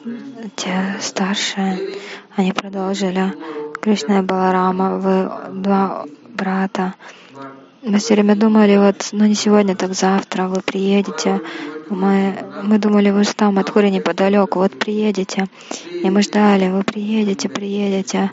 те 0.57 0.97
старшие, 1.01 1.81
они 2.37 2.53
продолжили. 2.53 3.35
Кришна 3.81 4.21
и 4.21 4.23
Баларама, 4.23 4.99
вы 4.99 5.61
два 5.63 6.07
брата. 6.29 6.95
Мы 7.83 7.99
все 7.99 8.15
время 8.15 8.37
думали, 8.37 8.77
вот, 8.77 9.09
ну 9.13 9.25
не 9.27 9.35
сегодня, 9.35 9.75
так 9.77 9.95
завтра 9.95 10.49
вы 10.49 10.61
приедете. 10.61 11.41
Мы, 11.89 12.37
мы 12.63 12.79
думали, 12.79 13.11
вы 13.11 13.25
же 13.25 13.35
там, 13.35 13.55
Матхури 13.55 13.89
неподалеку, 13.89 14.59
вот 14.59 14.79
приедете. 14.79 15.47
И 15.91 16.11
мы 16.11 16.23
ждали, 16.23 16.69
вы 16.69 16.83
приедете, 16.83 17.49
приедете. 17.49 18.31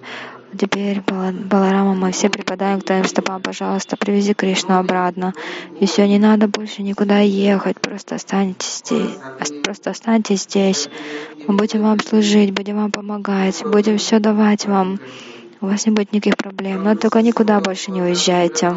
Теперь 0.58 1.02
Баларама 1.02 1.96
мы 1.96 2.12
все 2.12 2.30
припадаем 2.30 2.80
к 2.80 2.86
твоим 2.86 3.04
стопам, 3.04 3.42
пожалуйста, 3.42 3.98
привези 3.98 4.34
Кришну 4.34 4.78
обратно. 4.78 5.34
И 5.82 5.86
все, 5.86 6.08
не 6.08 6.18
надо 6.18 6.48
больше 6.48 6.82
никуда 6.82 7.20
ехать, 7.20 7.82
просто 7.82 8.16
останьтесь 8.16 8.78
здесь. 8.78 9.18
Просто 9.64 9.90
останьтесь 9.90 10.44
здесь. 10.44 10.88
Мы 11.48 11.58
будем 11.58 11.82
вам 11.82 12.00
служить, 12.00 12.52
будем 12.52 12.78
вам 12.78 12.92
помогать, 12.92 13.64
будем 13.66 13.98
все 13.98 14.20
давать 14.20 14.66
вам. 14.66 15.00
У 15.60 15.68
вас 15.68 15.86
не 15.86 15.92
будет 15.92 16.14
никаких 16.14 16.38
проблем, 16.38 16.84
но 16.84 16.96
только 16.96 17.22
никуда 17.22 17.60
больше 17.60 17.92
не 17.92 18.02
уезжайте. 18.02 18.74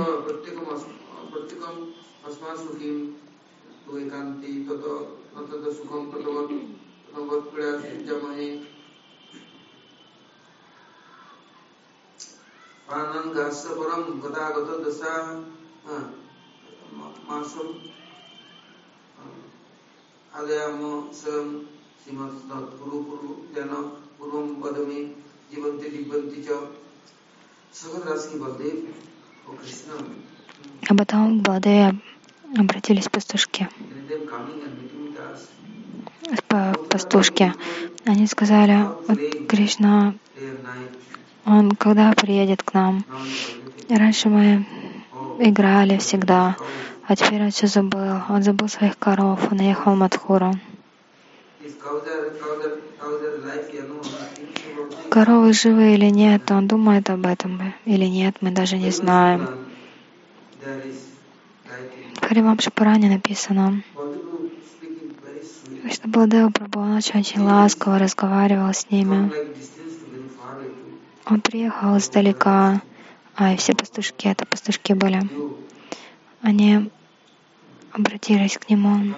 प्राणंगास्य 12.88 13.76
परम 13.80 14.04
गतागत 14.22 14.70
दशा 14.86 15.14
मासम 17.30 17.70
आदयाम 20.34 20.82
स्वयं 21.20 21.50
श्रीमद 22.04 22.54
गुरु 22.82 23.04
गुरु 23.10 23.34
जन 23.56 23.74
पूर्व 24.20 24.54
पद 24.64 24.78
में 24.88 25.02
जीवंती 25.52 25.90
दिव्यंती 25.90 26.44
च 26.44 26.62
सगत 27.74 28.08
राशि 28.08 28.40
बलदेव 28.40 28.78
о 29.48 29.54
Кришна. 29.54 29.94
А 30.90 30.96
потом 30.96 31.40
к 31.40 31.44
Баладеве 31.44 32.00
обратились 32.58 33.10
пастушки. 33.10 33.68
Пастушки. 36.90 37.54
Они 38.06 38.28
сказали, 38.28 38.88
вот 39.08 39.48
Кришна 39.48 40.14
он 41.49 41.73
когда 41.73 42.13
приедет 42.13 42.63
к 42.63 42.75
нам? 42.75 43.05
Раньше 43.89 44.29
мы 44.29 44.67
играли 45.39 45.97
всегда, 45.97 46.57
а 47.07 47.17
теперь 47.17 47.43
он 47.43 47.51
все 47.51 47.67
забыл. 47.67 48.21
Он 48.29 48.43
забыл 48.43 48.69
своих 48.69 48.99
коров, 48.99 49.51
он 49.51 49.61
уехал 49.61 49.95
в 49.95 49.99
Мадхуру. 49.99 50.53
Коровы 55.11 55.53
живы 55.53 55.95
или 55.95 56.11
нет, 56.11 56.51
он 56.51 56.69
думает 56.69 57.09
об 57.11 57.27
этом 57.27 57.75
или 57.87 58.05
нет, 58.05 58.37
мы 58.41 58.51
даже 58.51 58.77
не 58.77 58.91
знаем. 58.91 59.49
В 62.15 62.27
Харивам 62.29 62.61
Шапаране 62.61 63.09
написано, 63.09 63.83
что 65.91 66.09
Баладева 66.09 66.51
Прабhu, 66.51 66.81
он 66.81 66.97
очень 66.97 67.41
ласково 67.41 67.99
разговаривал 67.99 68.75
с 68.75 68.91
ними. 68.91 69.33
Он 71.31 71.43
приехал 71.43 71.99
издалека, 71.99 72.81
а 73.37 73.55
все 73.57 73.75
пастушки, 73.75 74.29
это 74.29 74.47
пастушки 74.47 74.95
были. 74.95 75.21
Они 76.41 76.91
обратились 77.93 78.57
к 78.57 78.71
нему. 78.71 79.15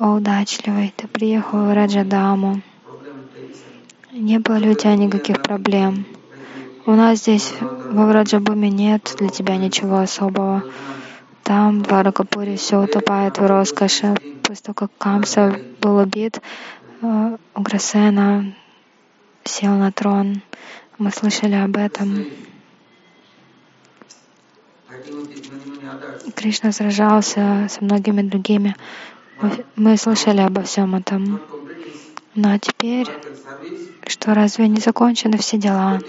О, 0.00 0.14
удачливый, 0.16 0.92
ты 0.96 1.06
приехал 1.06 1.66
в 1.66 1.72
Раджадаму. 1.72 2.60
Не 4.10 4.40
было 4.40 4.56
ли 4.56 4.70
у 4.70 4.74
тебя 4.74 4.96
никаких 4.96 5.42
проблем? 5.42 6.06
У 6.86 6.92
нас 6.92 7.20
здесь 7.20 7.54
во 7.60 8.06
Враджабуме 8.06 8.68
нет 8.68 9.14
для 9.18 9.28
тебя 9.28 9.56
ничего 9.56 9.98
особого. 9.98 10.64
Там 11.44 11.84
в 11.84 11.88
Варакапуре 11.88 12.56
все 12.56 12.82
утопает 12.82 13.38
в 13.38 13.46
роскоши. 13.46 14.16
После 14.42 14.64
того, 14.64 14.74
как 14.74 14.90
Камса 14.98 15.56
был 15.80 15.98
убит, 15.98 16.40
э, 17.00 17.36
Уграсена 17.54 18.54
сел 19.44 19.72
на 19.72 19.92
трон. 19.92 20.42
Мы 20.98 21.10
слышали 21.10 21.54
об 21.54 21.76
этом. 21.76 22.26
Кришна 26.34 26.72
сражался 26.72 27.66
со 27.70 27.84
многими 27.84 28.22
другими. 28.22 28.76
Мы 29.76 29.96
слышали 29.96 30.40
обо 30.40 30.62
всем 30.62 30.94
этом. 30.94 31.40
Но 32.34 32.58
теперь, 32.58 33.08
что 34.06 34.34
разве 34.34 34.68
не 34.68 34.80
закончены 34.80 35.38
все 35.38 35.58
дела? 35.58 36.00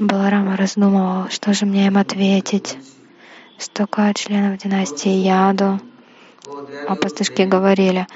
Баларама 0.00 0.56
раздумывал, 0.56 1.28
что 1.28 1.52
же 1.52 1.66
мне 1.66 1.86
им 1.86 1.98
ответить. 1.98 2.78
Столько 3.58 4.10
членов 4.14 4.56
династии 4.56 5.10
Яду. 5.10 5.78
А 6.88 6.96
пастушки 6.96 7.42
говорили, 7.42 8.06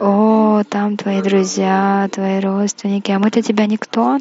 о, 0.00 0.62
там 0.68 0.98
твои 0.98 1.22
друзья, 1.22 2.06
твои 2.12 2.40
родственники, 2.40 3.10
а 3.10 3.18
мы 3.18 3.30
для 3.30 3.40
тебя 3.40 3.64
никто. 3.64 4.18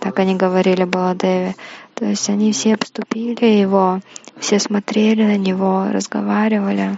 Так 0.00 0.18
они 0.18 0.34
говорили 0.34 0.84
Баладеве. 0.84 1.54
То 1.92 2.06
есть 2.06 2.30
они 2.30 2.52
все 2.52 2.72
обступили 2.72 3.44
его, 3.44 4.00
все 4.38 4.58
смотрели 4.58 5.24
на 5.24 5.36
него, 5.36 5.88
разговаривали, 5.92 6.96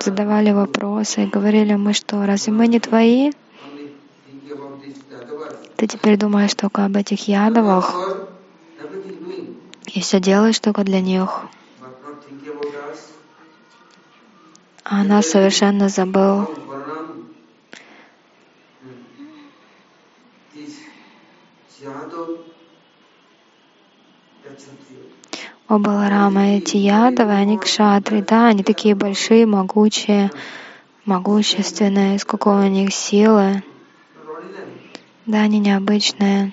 задавали 0.00 0.52
вопросы 0.52 1.24
и 1.24 1.26
говорили, 1.26 1.74
мы 1.74 1.92
что, 1.92 2.24
разве 2.24 2.54
мы 2.54 2.66
не 2.66 2.80
твои? 2.80 3.30
Ты 5.76 5.86
теперь 5.86 6.16
думаешь 6.16 6.54
только 6.54 6.86
об 6.86 6.96
этих 6.96 7.28
ядовах 7.28 8.27
и 9.94 10.00
все 10.00 10.20
делаешь 10.20 10.58
только 10.60 10.84
для 10.84 11.00
них. 11.00 11.42
А 14.84 15.00
она 15.00 15.22
совершенно 15.22 15.88
забыл. 15.88 16.48
How 16.48 16.54
Varnam, 16.66 17.28
this 20.54 20.80
Yadav, 21.82 22.38
the 24.42 24.50
Kshatriya. 24.56 25.18
О 25.68 25.78
Баларама, 25.78 26.56
эти 26.56 26.78
ядовы, 26.78 27.32
они 27.32 27.58
кшатри, 27.58 28.22
да, 28.22 28.46
они 28.46 28.62
такие 28.62 28.94
большие, 28.94 29.44
могучие, 29.44 30.30
могущественные, 31.04 32.18
сколько 32.18 32.48
у 32.48 32.62
них 32.62 32.94
силы. 32.94 33.62
Да, 35.26 35.42
они 35.42 35.58
необычные. 35.58 36.52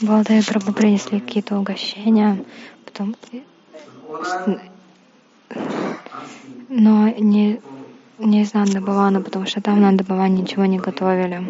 Баладеве 0.00 0.42
Прабху 0.42 0.72
принесли 0.72 1.20
какие-то 1.20 1.56
угощения, 1.56 2.44
потом, 2.84 3.14
но 6.68 7.08
не, 7.10 7.60
не 8.18 8.42
из 8.42 8.54
Нандабавана, 8.54 9.20
потому 9.20 9.46
что 9.46 9.60
там 9.60 9.76
в 9.76 9.80
Нандабаване 9.80 10.42
ничего 10.42 10.64
не 10.64 10.78
готовили. 10.78 11.42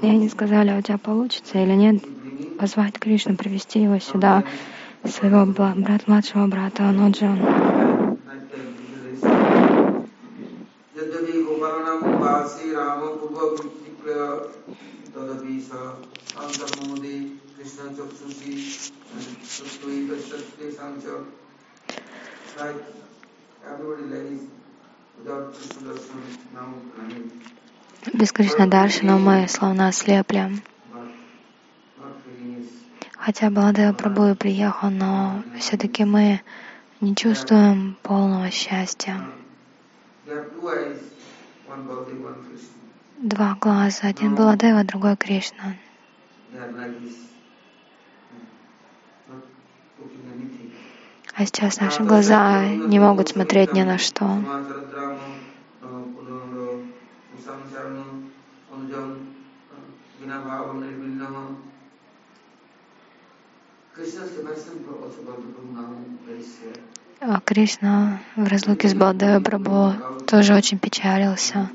И 0.00 0.06
они 0.06 0.28
сказали, 0.28 0.70
«А 0.70 0.78
у 0.78 0.82
тебя 0.82 0.98
получится 0.98 1.58
или 1.58 1.74
нет, 1.74 2.02
позвать 2.58 2.98
Кришну, 2.98 3.36
привести 3.36 3.82
его 3.82 3.98
сюда, 3.98 4.44
своего 5.04 5.46
брата 5.46 6.04
младшего 6.06 6.46
брата 6.46 6.88
Аноджа. 6.88 7.36
Everybody 23.64 24.10
ladies. 24.10 24.61
Без 28.12 28.32
Кришна 28.32 28.66
Даршина 28.66 29.18
мы 29.18 29.46
словно 29.48 29.88
ослепли. 29.88 30.50
Хотя 33.16 33.50
Баладева 33.50 33.92
Прабhu 33.92 34.32
и 34.32 34.34
приехал, 34.34 34.90
но 34.90 35.44
все-таки 35.58 36.04
мы 36.04 36.40
не 37.00 37.14
чувствуем 37.14 37.96
полного 38.02 38.50
счастья. 38.50 39.20
Два 43.18 43.56
глаза, 43.60 44.08
один 44.08 44.34
Баладева, 44.34 44.82
другой 44.82 45.16
Кришна. 45.16 45.76
А 51.34 51.46
сейчас 51.46 51.80
наши 51.80 52.02
глаза 52.02 52.66
не 52.68 53.00
могут 53.00 53.30
смотреть 53.30 53.72
ни 53.72 53.82
на 53.82 53.96
что. 53.96 54.38
А 67.20 67.40
Кришна 67.40 68.20
в 68.36 68.46
разлуке 68.46 68.88
с 68.88 68.94
Баладевой 68.94 69.40
Прабhu 69.40 69.94
тоже 70.26 70.54
очень 70.54 70.78
печалился. 70.78 71.70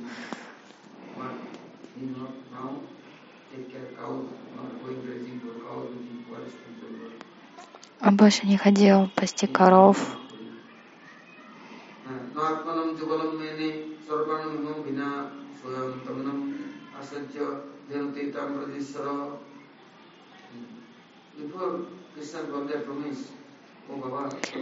Он 8.02 8.16
больше 8.16 8.46
не 8.46 8.58
ходил 8.58 9.10
пасти 9.16 9.48
коров. 9.48 10.18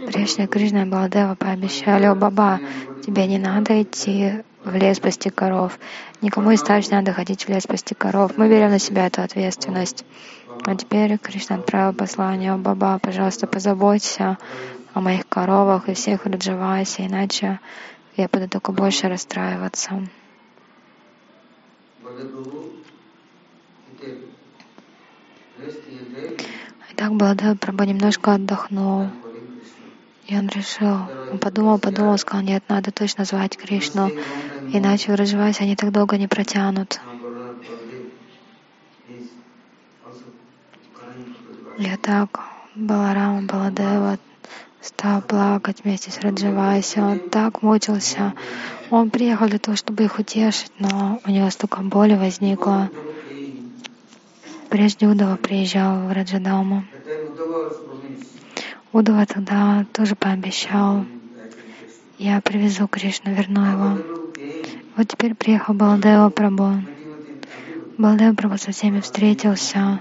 Прежде 0.06 0.46
Кришна 0.46 0.82
и 0.82 0.84
Баладева 0.86 1.34
пообещали, 1.34 2.06
«О, 2.06 2.14
Баба, 2.14 2.60
тебе 3.00 3.26
не 3.26 3.38
надо 3.38 3.82
идти 3.82 4.44
в 4.66 4.74
лес 4.74 4.98
пасти 4.98 5.30
коров. 5.30 5.78
Никому 6.20 6.50
из 6.50 6.60
старших 6.60 6.90
надо 6.90 7.12
ходить 7.12 7.44
в 7.44 7.48
лес 7.48 7.66
пасти 7.66 7.94
коров. 7.94 8.36
Мы 8.36 8.48
берем 8.48 8.70
на 8.70 8.78
себя 8.78 9.06
эту 9.06 9.22
ответственность. 9.22 10.04
А 10.64 10.74
теперь 10.74 11.16
Кришна 11.18 11.56
отправил 11.56 11.94
послание, 11.94 12.52
о 12.52 12.58
Баба, 12.58 12.98
пожалуйста, 13.00 13.46
позаботься 13.46 14.38
о 14.92 15.00
моих 15.00 15.28
коровах 15.28 15.88
и 15.88 15.94
всех 15.94 16.26
раджавайся, 16.26 17.06
иначе 17.06 17.60
я 18.16 18.28
буду 18.28 18.48
только 18.48 18.72
больше 18.72 19.08
расстраиваться. 19.08 20.02
Итак, 26.92 27.12
Баладев 27.12 27.58
Прабhu 27.58 27.84
немножко 27.84 28.34
отдохнул. 28.34 29.10
И 30.26 30.36
он 30.36 30.48
решил, 30.48 30.98
он 31.30 31.38
подумал, 31.38 31.78
подумал, 31.78 32.18
сказал, 32.18 32.42
нет, 32.44 32.64
надо 32.68 32.90
точно 32.90 33.24
звать 33.24 33.56
Кришну, 33.56 34.10
иначе 34.72 35.12
в 35.12 35.14
Раджавайсе 35.14 35.64
они 35.64 35.76
так 35.76 35.92
долго 35.92 36.16
не 36.16 36.28
протянут. 36.28 37.00
И 41.78 41.96
так 42.00 42.40
Баларама 42.74 43.42
Баладева 43.42 44.18
стал 44.80 45.20
плакать 45.22 45.84
вместе 45.84 46.10
с 46.10 46.20
Раджавайси. 46.20 46.98
Он 46.98 47.18
так 47.18 47.62
мучился. 47.62 48.34
Он 48.90 49.10
приехал 49.10 49.48
для 49.48 49.58
того, 49.58 49.76
чтобы 49.76 50.04
их 50.04 50.18
утешить, 50.18 50.72
но 50.78 51.20
у 51.24 51.30
него 51.30 51.50
столько 51.50 51.82
боли 51.82 52.14
возникло. 52.14 52.88
Прежде 54.70 55.06
Удова 55.06 55.36
приезжал 55.36 56.06
в 56.06 56.12
Раджадаму. 56.12 56.84
Удова 58.92 59.26
тогда 59.26 59.84
тоже 59.92 60.16
пообещал, 60.16 61.04
я 62.18 62.40
привезу 62.40 62.88
Кришну, 62.88 63.34
верну 63.34 63.62
его. 63.64 64.25
Вот 64.96 65.08
теперь 65.08 65.34
приехал 65.34 65.74
with 65.74 66.00
everybody. 66.00 66.86
Баладева 67.98 68.34
Прабу 68.34 68.56
со 68.56 68.72
всеми 68.72 69.00
встретился. 69.00 70.00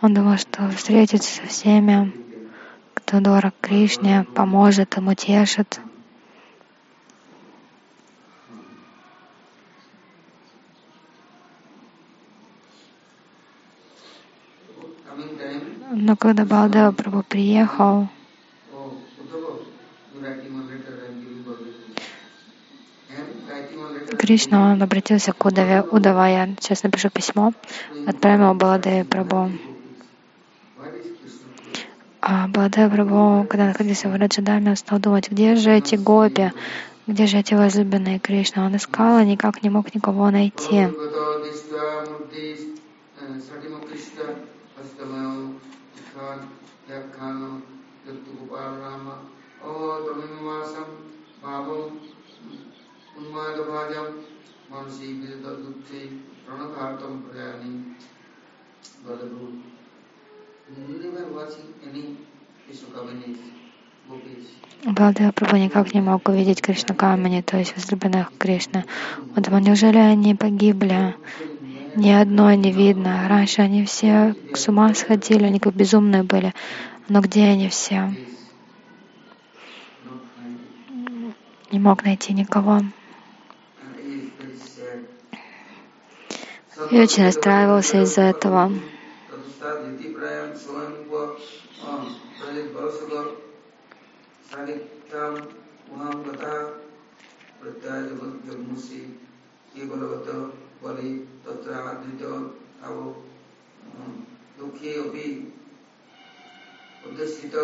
Он 0.00 0.12
думал, 0.12 0.38
что 0.38 0.68
встретится 0.70 1.36
со 1.36 1.46
всеми, 1.46 2.12
кто 2.94 3.20
дорог 3.20 3.54
Кришне, 3.60 4.26
поможет 4.34 4.96
им, 4.98 5.06
утешит. 5.08 5.80
Но 16.06 16.16
когда 16.16 16.44
Балдева 16.44 16.92
Прабhu 16.92 17.22
приехал. 17.22 18.08
Кришна, 24.18 24.72
он 24.72 24.82
обратился 24.82 25.32
к 25.32 25.42
Удаве, 25.46 25.80
Удава, 25.80 26.28
я 26.28 26.46
сейчас 26.60 26.82
напишу 26.82 27.08
письмо, 27.08 27.54
Баладеве 28.04 29.04
Прабhu. 29.04 29.50
Why 30.76 30.92
is 30.92 31.16
Krishna? 31.22 31.48
А 32.20 32.48
Баладева 32.48 32.90
Прабhu, 32.94 33.46
когда 33.46 33.68
находился 33.68 34.10
в 34.10 34.14
Раджадаме, 34.14 34.72
он 34.72 34.76
стал 34.76 34.98
думать, 34.98 35.30
где 35.30 35.56
же 35.56 35.70
эти 35.70 35.94
гопи, 35.94 36.52
где 37.06 37.26
же 37.26 37.38
эти 37.38 37.54
возлюбленные 37.54 38.18
Кришны. 38.18 38.62
Он 38.62 38.76
искал 38.76 39.20
и 39.20 39.24
никак 39.24 39.62
не 39.62 39.70
мог 39.70 39.94
никого 39.94 40.30
найти. 40.30 40.86
Vidata 55.24 55.56
Dutte 55.56 56.00
Pranakhartam 56.46 57.22
Prayani 57.22 57.94
Balabu 59.04 59.62
Never 60.76 61.26
watching 61.34 61.74
any 61.84 62.16
Vishwakaminis, 62.68 63.38
Gopis. 64.08 64.46
Балдева 64.86 65.32
Прабhu 65.32 65.58
никак 65.58 65.94
не 65.94 66.00
мог 66.00 66.28
увидеть 66.28 66.62
Кришна 66.62 66.94
Камани, 66.94 67.42
то 67.42 67.56
есть 67.58 67.74
возлюбленных. 67.74 68.30
Он 69.36 69.42
думал, 69.42 69.60
неужели 69.60 69.98
они 69.98 70.34
погибли? 70.34 71.14
Ни 71.96 72.10
одной 72.10 72.56
не 72.56 72.72
видно. 72.72 73.28
Раньше 73.28 73.62
они 73.62 73.84
все 73.84 74.34
с 74.52 74.68
ума 74.68 74.92
сходили, 74.94 75.44
они 75.44 75.60
как 75.60 75.74
безумные 75.74 76.24
были. 76.24 76.52
Но 77.08 77.20
где 77.20 77.44
они 77.44 77.68
все? 77.68 78.12
Не 81.70 81.78
мог 81.78 82.04
найти 82.04 82.32
никого. 82.32 82.80
И 86.90 87.00
очень 87.00 87.24
расстраивался 87.24 88.02
из-за 88.02 88.22
этого. 88.22 88.72
Thank 100.26 100.54
you. 100.54 100.63
परि 100.84 101.10
तत्राद्रित 101.44 102.22
अब 102.86 102.96
दुखे 104.58 104.92
अभी 105.02 105.28
उद्देशित 107.08 107.54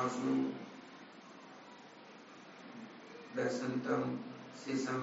आशु 0.00 0.34
वैसंतम 3.36 4.02
शेषम 4.64 5.00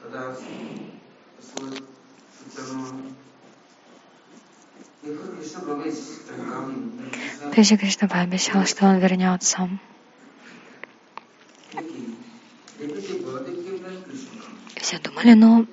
तदा 0.00 0.24
Takže 7.54 7.76
Krishna 7.76 8.06
Bhaj 8.08 8.26
by 8.26 8.38
že 8.38 8.52
on 8.82 8.98
věrně 8.98 9.30
otcem. 9.32 9.89
Все 14.90 14.98
думали, 14.98 15.34
ну, 15.34 15.66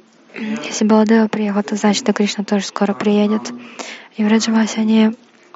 если 0.63 0.85
Баладева 0.85 1.27
приехал, 1.27 1.63
то 1.63 1.75
значит, 1.75 2.03
что 2.03 2.13
Кришна 2.13 2.43
тоже 2.43 2.65
скоро 2.65 2.93
приедет. 2.93 3.51
И 4.15 4.23
в 4.23 4.27
Раджавасе 4.27 4.81
они, 4.81 5.09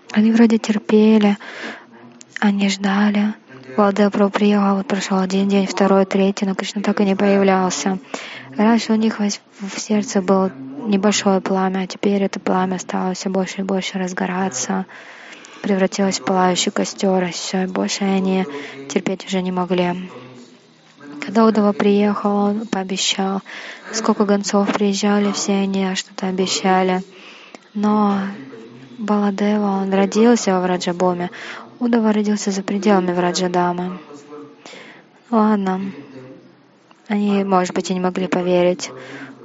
они 0.09 0.31
вроде 0.31 0.57
терпели, 0.57 1.37
они 2.39 2.69
ждали. 2.69 3.35
Баладева 3.77 4.09
Прабhu 4.09 4.31
приехал, 4.31 4.77
вот 4.77 4.87
прошел 4.87 5.19
один 5.19 5.47
день, 5.47 5.67
второй, 5.67 6.05
третий, 6.07 6.47
но 6.47 6.55
Кришна 6.55 6.81
так 6.81 7.01
и 7.01 7.05
не 7.05 7.15
появлялся. 7.15 7.99
Раньше 8.57 8.93
у 8.93 8.95
них 8.95 9.19
в 9.19 9.79
сердце 9.79 10.23
было 10.23 10.51
небольшое 10.87 11.39
пламя, 11.39 11.81
а 11.83 11.87
теперь 11.87 12.23
это 12.23 12.39
пламя 12.39 12.79
стало 12.79 13.13
все 13.13 13.29
больше 13.29 13.61
и 13.61 13.63
больше 13.63 13.99
разгораться, 13.99 14.87
превратилось 15.61 16.19
в 16.19 16.25
пылающий 16.25 16.71
костер, 16.71 17.25
и 17.25 17.31
все, 17.31 17.65
и 17.65 17.67
больше 17.67 18.05
они 18.05 18.43
терпеть 18.89 19.27
уже 19.27 19.43
не 19.43 19.51
могли. 19.51 20.09
Когда 21.23 21.45
Удова 21.45 21.71
приехал, 21.71 22.31
он 22.31 22.67
пообещал. 22.67 23.41
Сколько 23.93 24.25
гонцов 24.25 24.73
приезжали, 24.73 25.31
все 25.31 25.53
они 25.53 25.93
что-то 25.95 26.27
обещали. 26.27 27.03
Но 27.75 28.17
Баладева, 28.97 29.81
он 29.83 29.93
родился 29.93 30.53
во 30.53 30.61
Враджабоме. 30.61 31.29
Удова 31.79 32.11
родился 32.11 32.51
за 32.51 32.63
пределами 32.63 33.13
Враджадамы. 33.13 33.99
Ладно, 35.29 35.91
они, 37.07 37.43
может 37.43 37.75
быть, 37.75 37.91
и 37.91 37.93
не 37.93 37.99
могли 37.99 38.27
поверить 38.27 38.91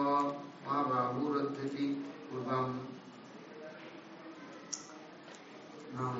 महाबाहुरध्यति 0.66 1.88
पूर्वं 2.30 2.68
нам 5.98 6.16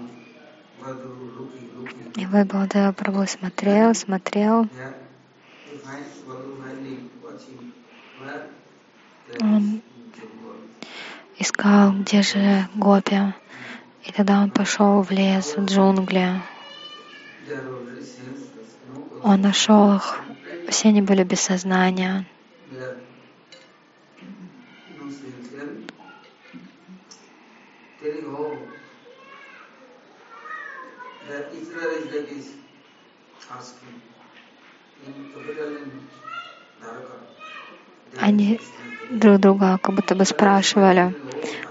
Вадру, 0.84 1.12
Луки, 1.38 1.70
Луки. 1.76 1.96
И 2.18 2.26
вот 2.26 2.48
Балдева 2.48 2.92
Прабhu 2.92 3.26
смотрел, 3.28 3.94
смотрел. 3.94 4.64
Yeah. 4.76 4.94
He 5.70 5.78
finds 5.78 6.22
Vadu 6.28 6.62
hiding, 6.62 7.10
watching. 7.24 7.72
Where? 8.20 8.50
There 9.28 9.38
Он 9.42 9.64
is 9.64 10.20
Jambal. 10.20 10.58
искал, 11.40 11.94
где 11.94 12.22
же 12.22 12.68
Гопи. 12.76 13.34
И 14.09 14.13
тогда 14.13 14.41
он 14.43 14.51
пошел 14.51 15.03
в 15.03 15.11
лес, 15.11 15.55
в 15.55 15.65
джунгли. 15.67 16.41
Он 19.23 19.41
нашел 19.43 19.97
их. 19.97 20.21
Все 20.69 20.89
они 20.89 21.03
были 21.03 21.25
без 21.25 21.41
сознания. 21.41 22.27
Oh, 28.31 28.57
asking. 33.51 34.03
Они 38.17 38.61
друг 39.11 39.39
друга 39.39 39.79
как 39.83 39.95
будто 39.95 40.15
бы 40.15 40.25
спрашивали. 40.25 41.15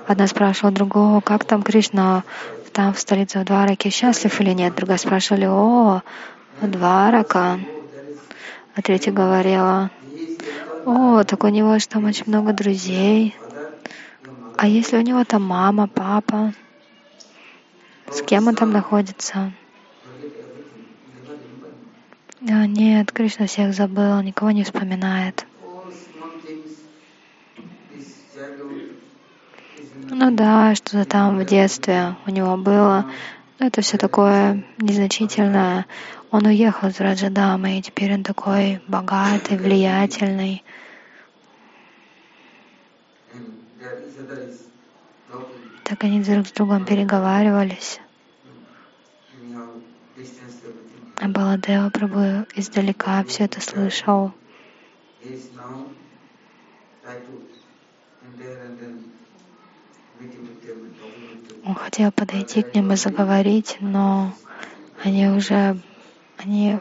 Одна 0.07 0.27
спрашивала 0.27 0.73
другого, 0.73 1.21
как 1.21 1.45
там 1.45 1.63
Кришна 1.63 2.23
там 2.71 2.93
в 2.93 2.99
столице 2.99 3.39
в 3.39 3.45
Двараке 3.45 3.89
счастлив 3.89 4.39
или 4.39 4.51
нет. 4.51 4.75
Другая 4.75 4.97
спрашивали, 4.97 5.45
о, 5.45 6.03
Дварака. 6.61 7.59
А 8.75 8.81
третья 8.83 9.11
говорила, 9.11 9.89
о, 10.85 11.23
так 11.23 11.43
у 11.43 11.47
него 11.47 11.79
же 11.79 11.87
там 11.87 12.05
очень 12.05 12.25
много 12.27 12.53
друзей. 12.53 13.35
А 14.57 14.67
если 14.67 14.97
у 14.97 15.01
него 15.01 15.23
там 15.23 15.43
мама, 15.43 15.87
папа, 15.87 16.53
с 18.11 18.21
кем 18.21 18.47
он 18.47 18.55
там 18.55 18.71
находится? 18.71 19.51
А, 22.41 22.67
нет, 22.67 23.11
Кришна 23.11 23.47
всех 23.47 23.73
забыл, 23.73 24.21
никого 24.21 24.51
не 24.51 24.63
вспоминает. 24.63 25.47
All 25.63 25.91
small 25.91 26.39
things, 26.45 26.83
this 27.91 28.21
childhood 28.35 29.01
is 29.79 29.91
in 29.95 29.96
Ну 30.09 30.31
да, 30.31 30.73
что-то 30.73 31.05
там 31.05 31.37
в 31.37 31.45
детстве 31.45 32.15
у 32.25 32.29
него 32.29 32.55
было. 32.55 33.05
Это 33.59 33.81
все 33.81 33.97
такое 33.97 34.63
незначительное. 34.77 35.85
Он 36.31 36.45
уехал 36.45 36.87
из 36.87 36.99
Раджадамы, 36.99 37.77
и 37.77 37.81
теперь 37.81 38.13
он 38.13 38.23
такой 38.23 38.81
богатый, 38.87 39.57
влиятельный. 39.57 40.63
Так 45.83 46.03
они 46.03 46.21
друг 46.21 46.47
с 46.47 46.51
другом 46.51 46.85
переговаривались. 46.85 47.99
А 51.19 51.27
Баладева 51.27 51.89
Прабhu 51.89 52.45
издалека 52.55 53.23
все 53.25 53.45
это 53.45 53.59
слышал. 53.59 54.33
Он 61.65 61.75
хотел 61.75 62.11
подойти 62.11 62.61
к 62.61 62.73
ним 62.73 62.93
и 62.93 62.95
заговорить, 62.95 63.77
но 63.81 64.33
они 65.03 65.27
уже 65.27 65.77
они 66.37 66.79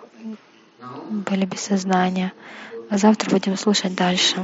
были 1.11 1.45
без 1.45 1.61
сознания. 1.61 2.33
А 2.89 2.99
завтра 2.99 3.31
будем 3.31 3.57
слушать 3.57 3.95
дальше. 3.95 4.37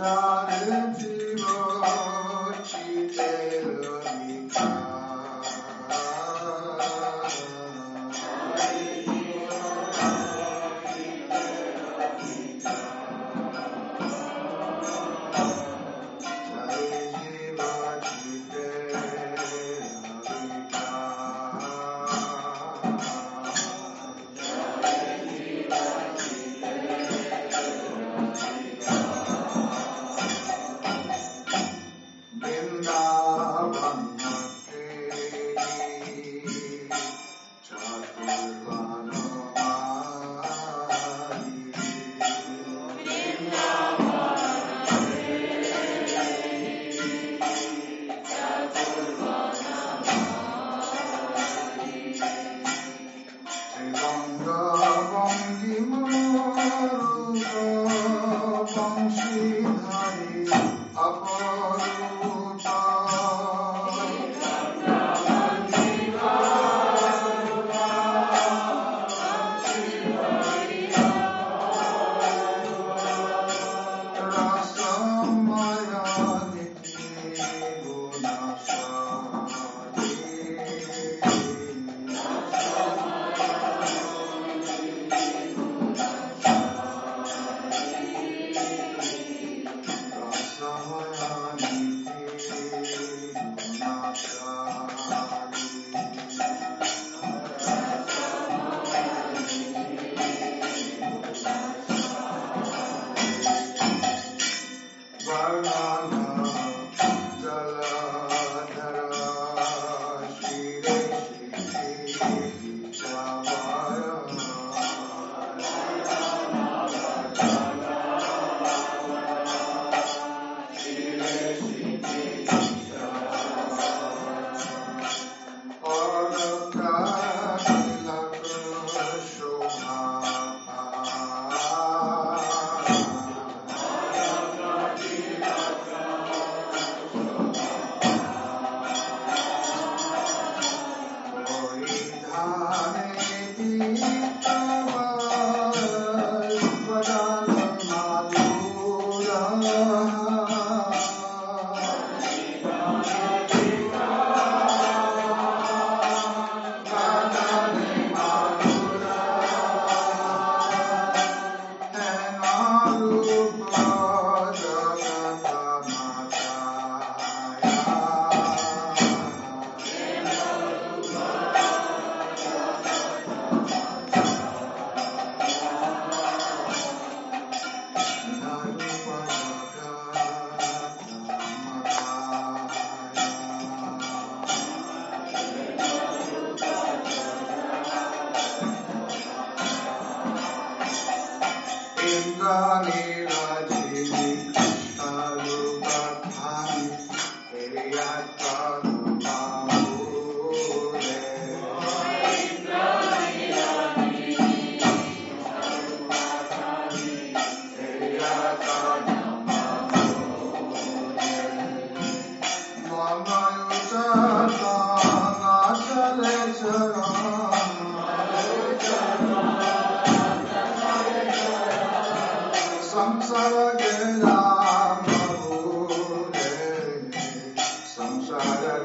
Rock 0.00 1.09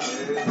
Amor. 0.05 0.45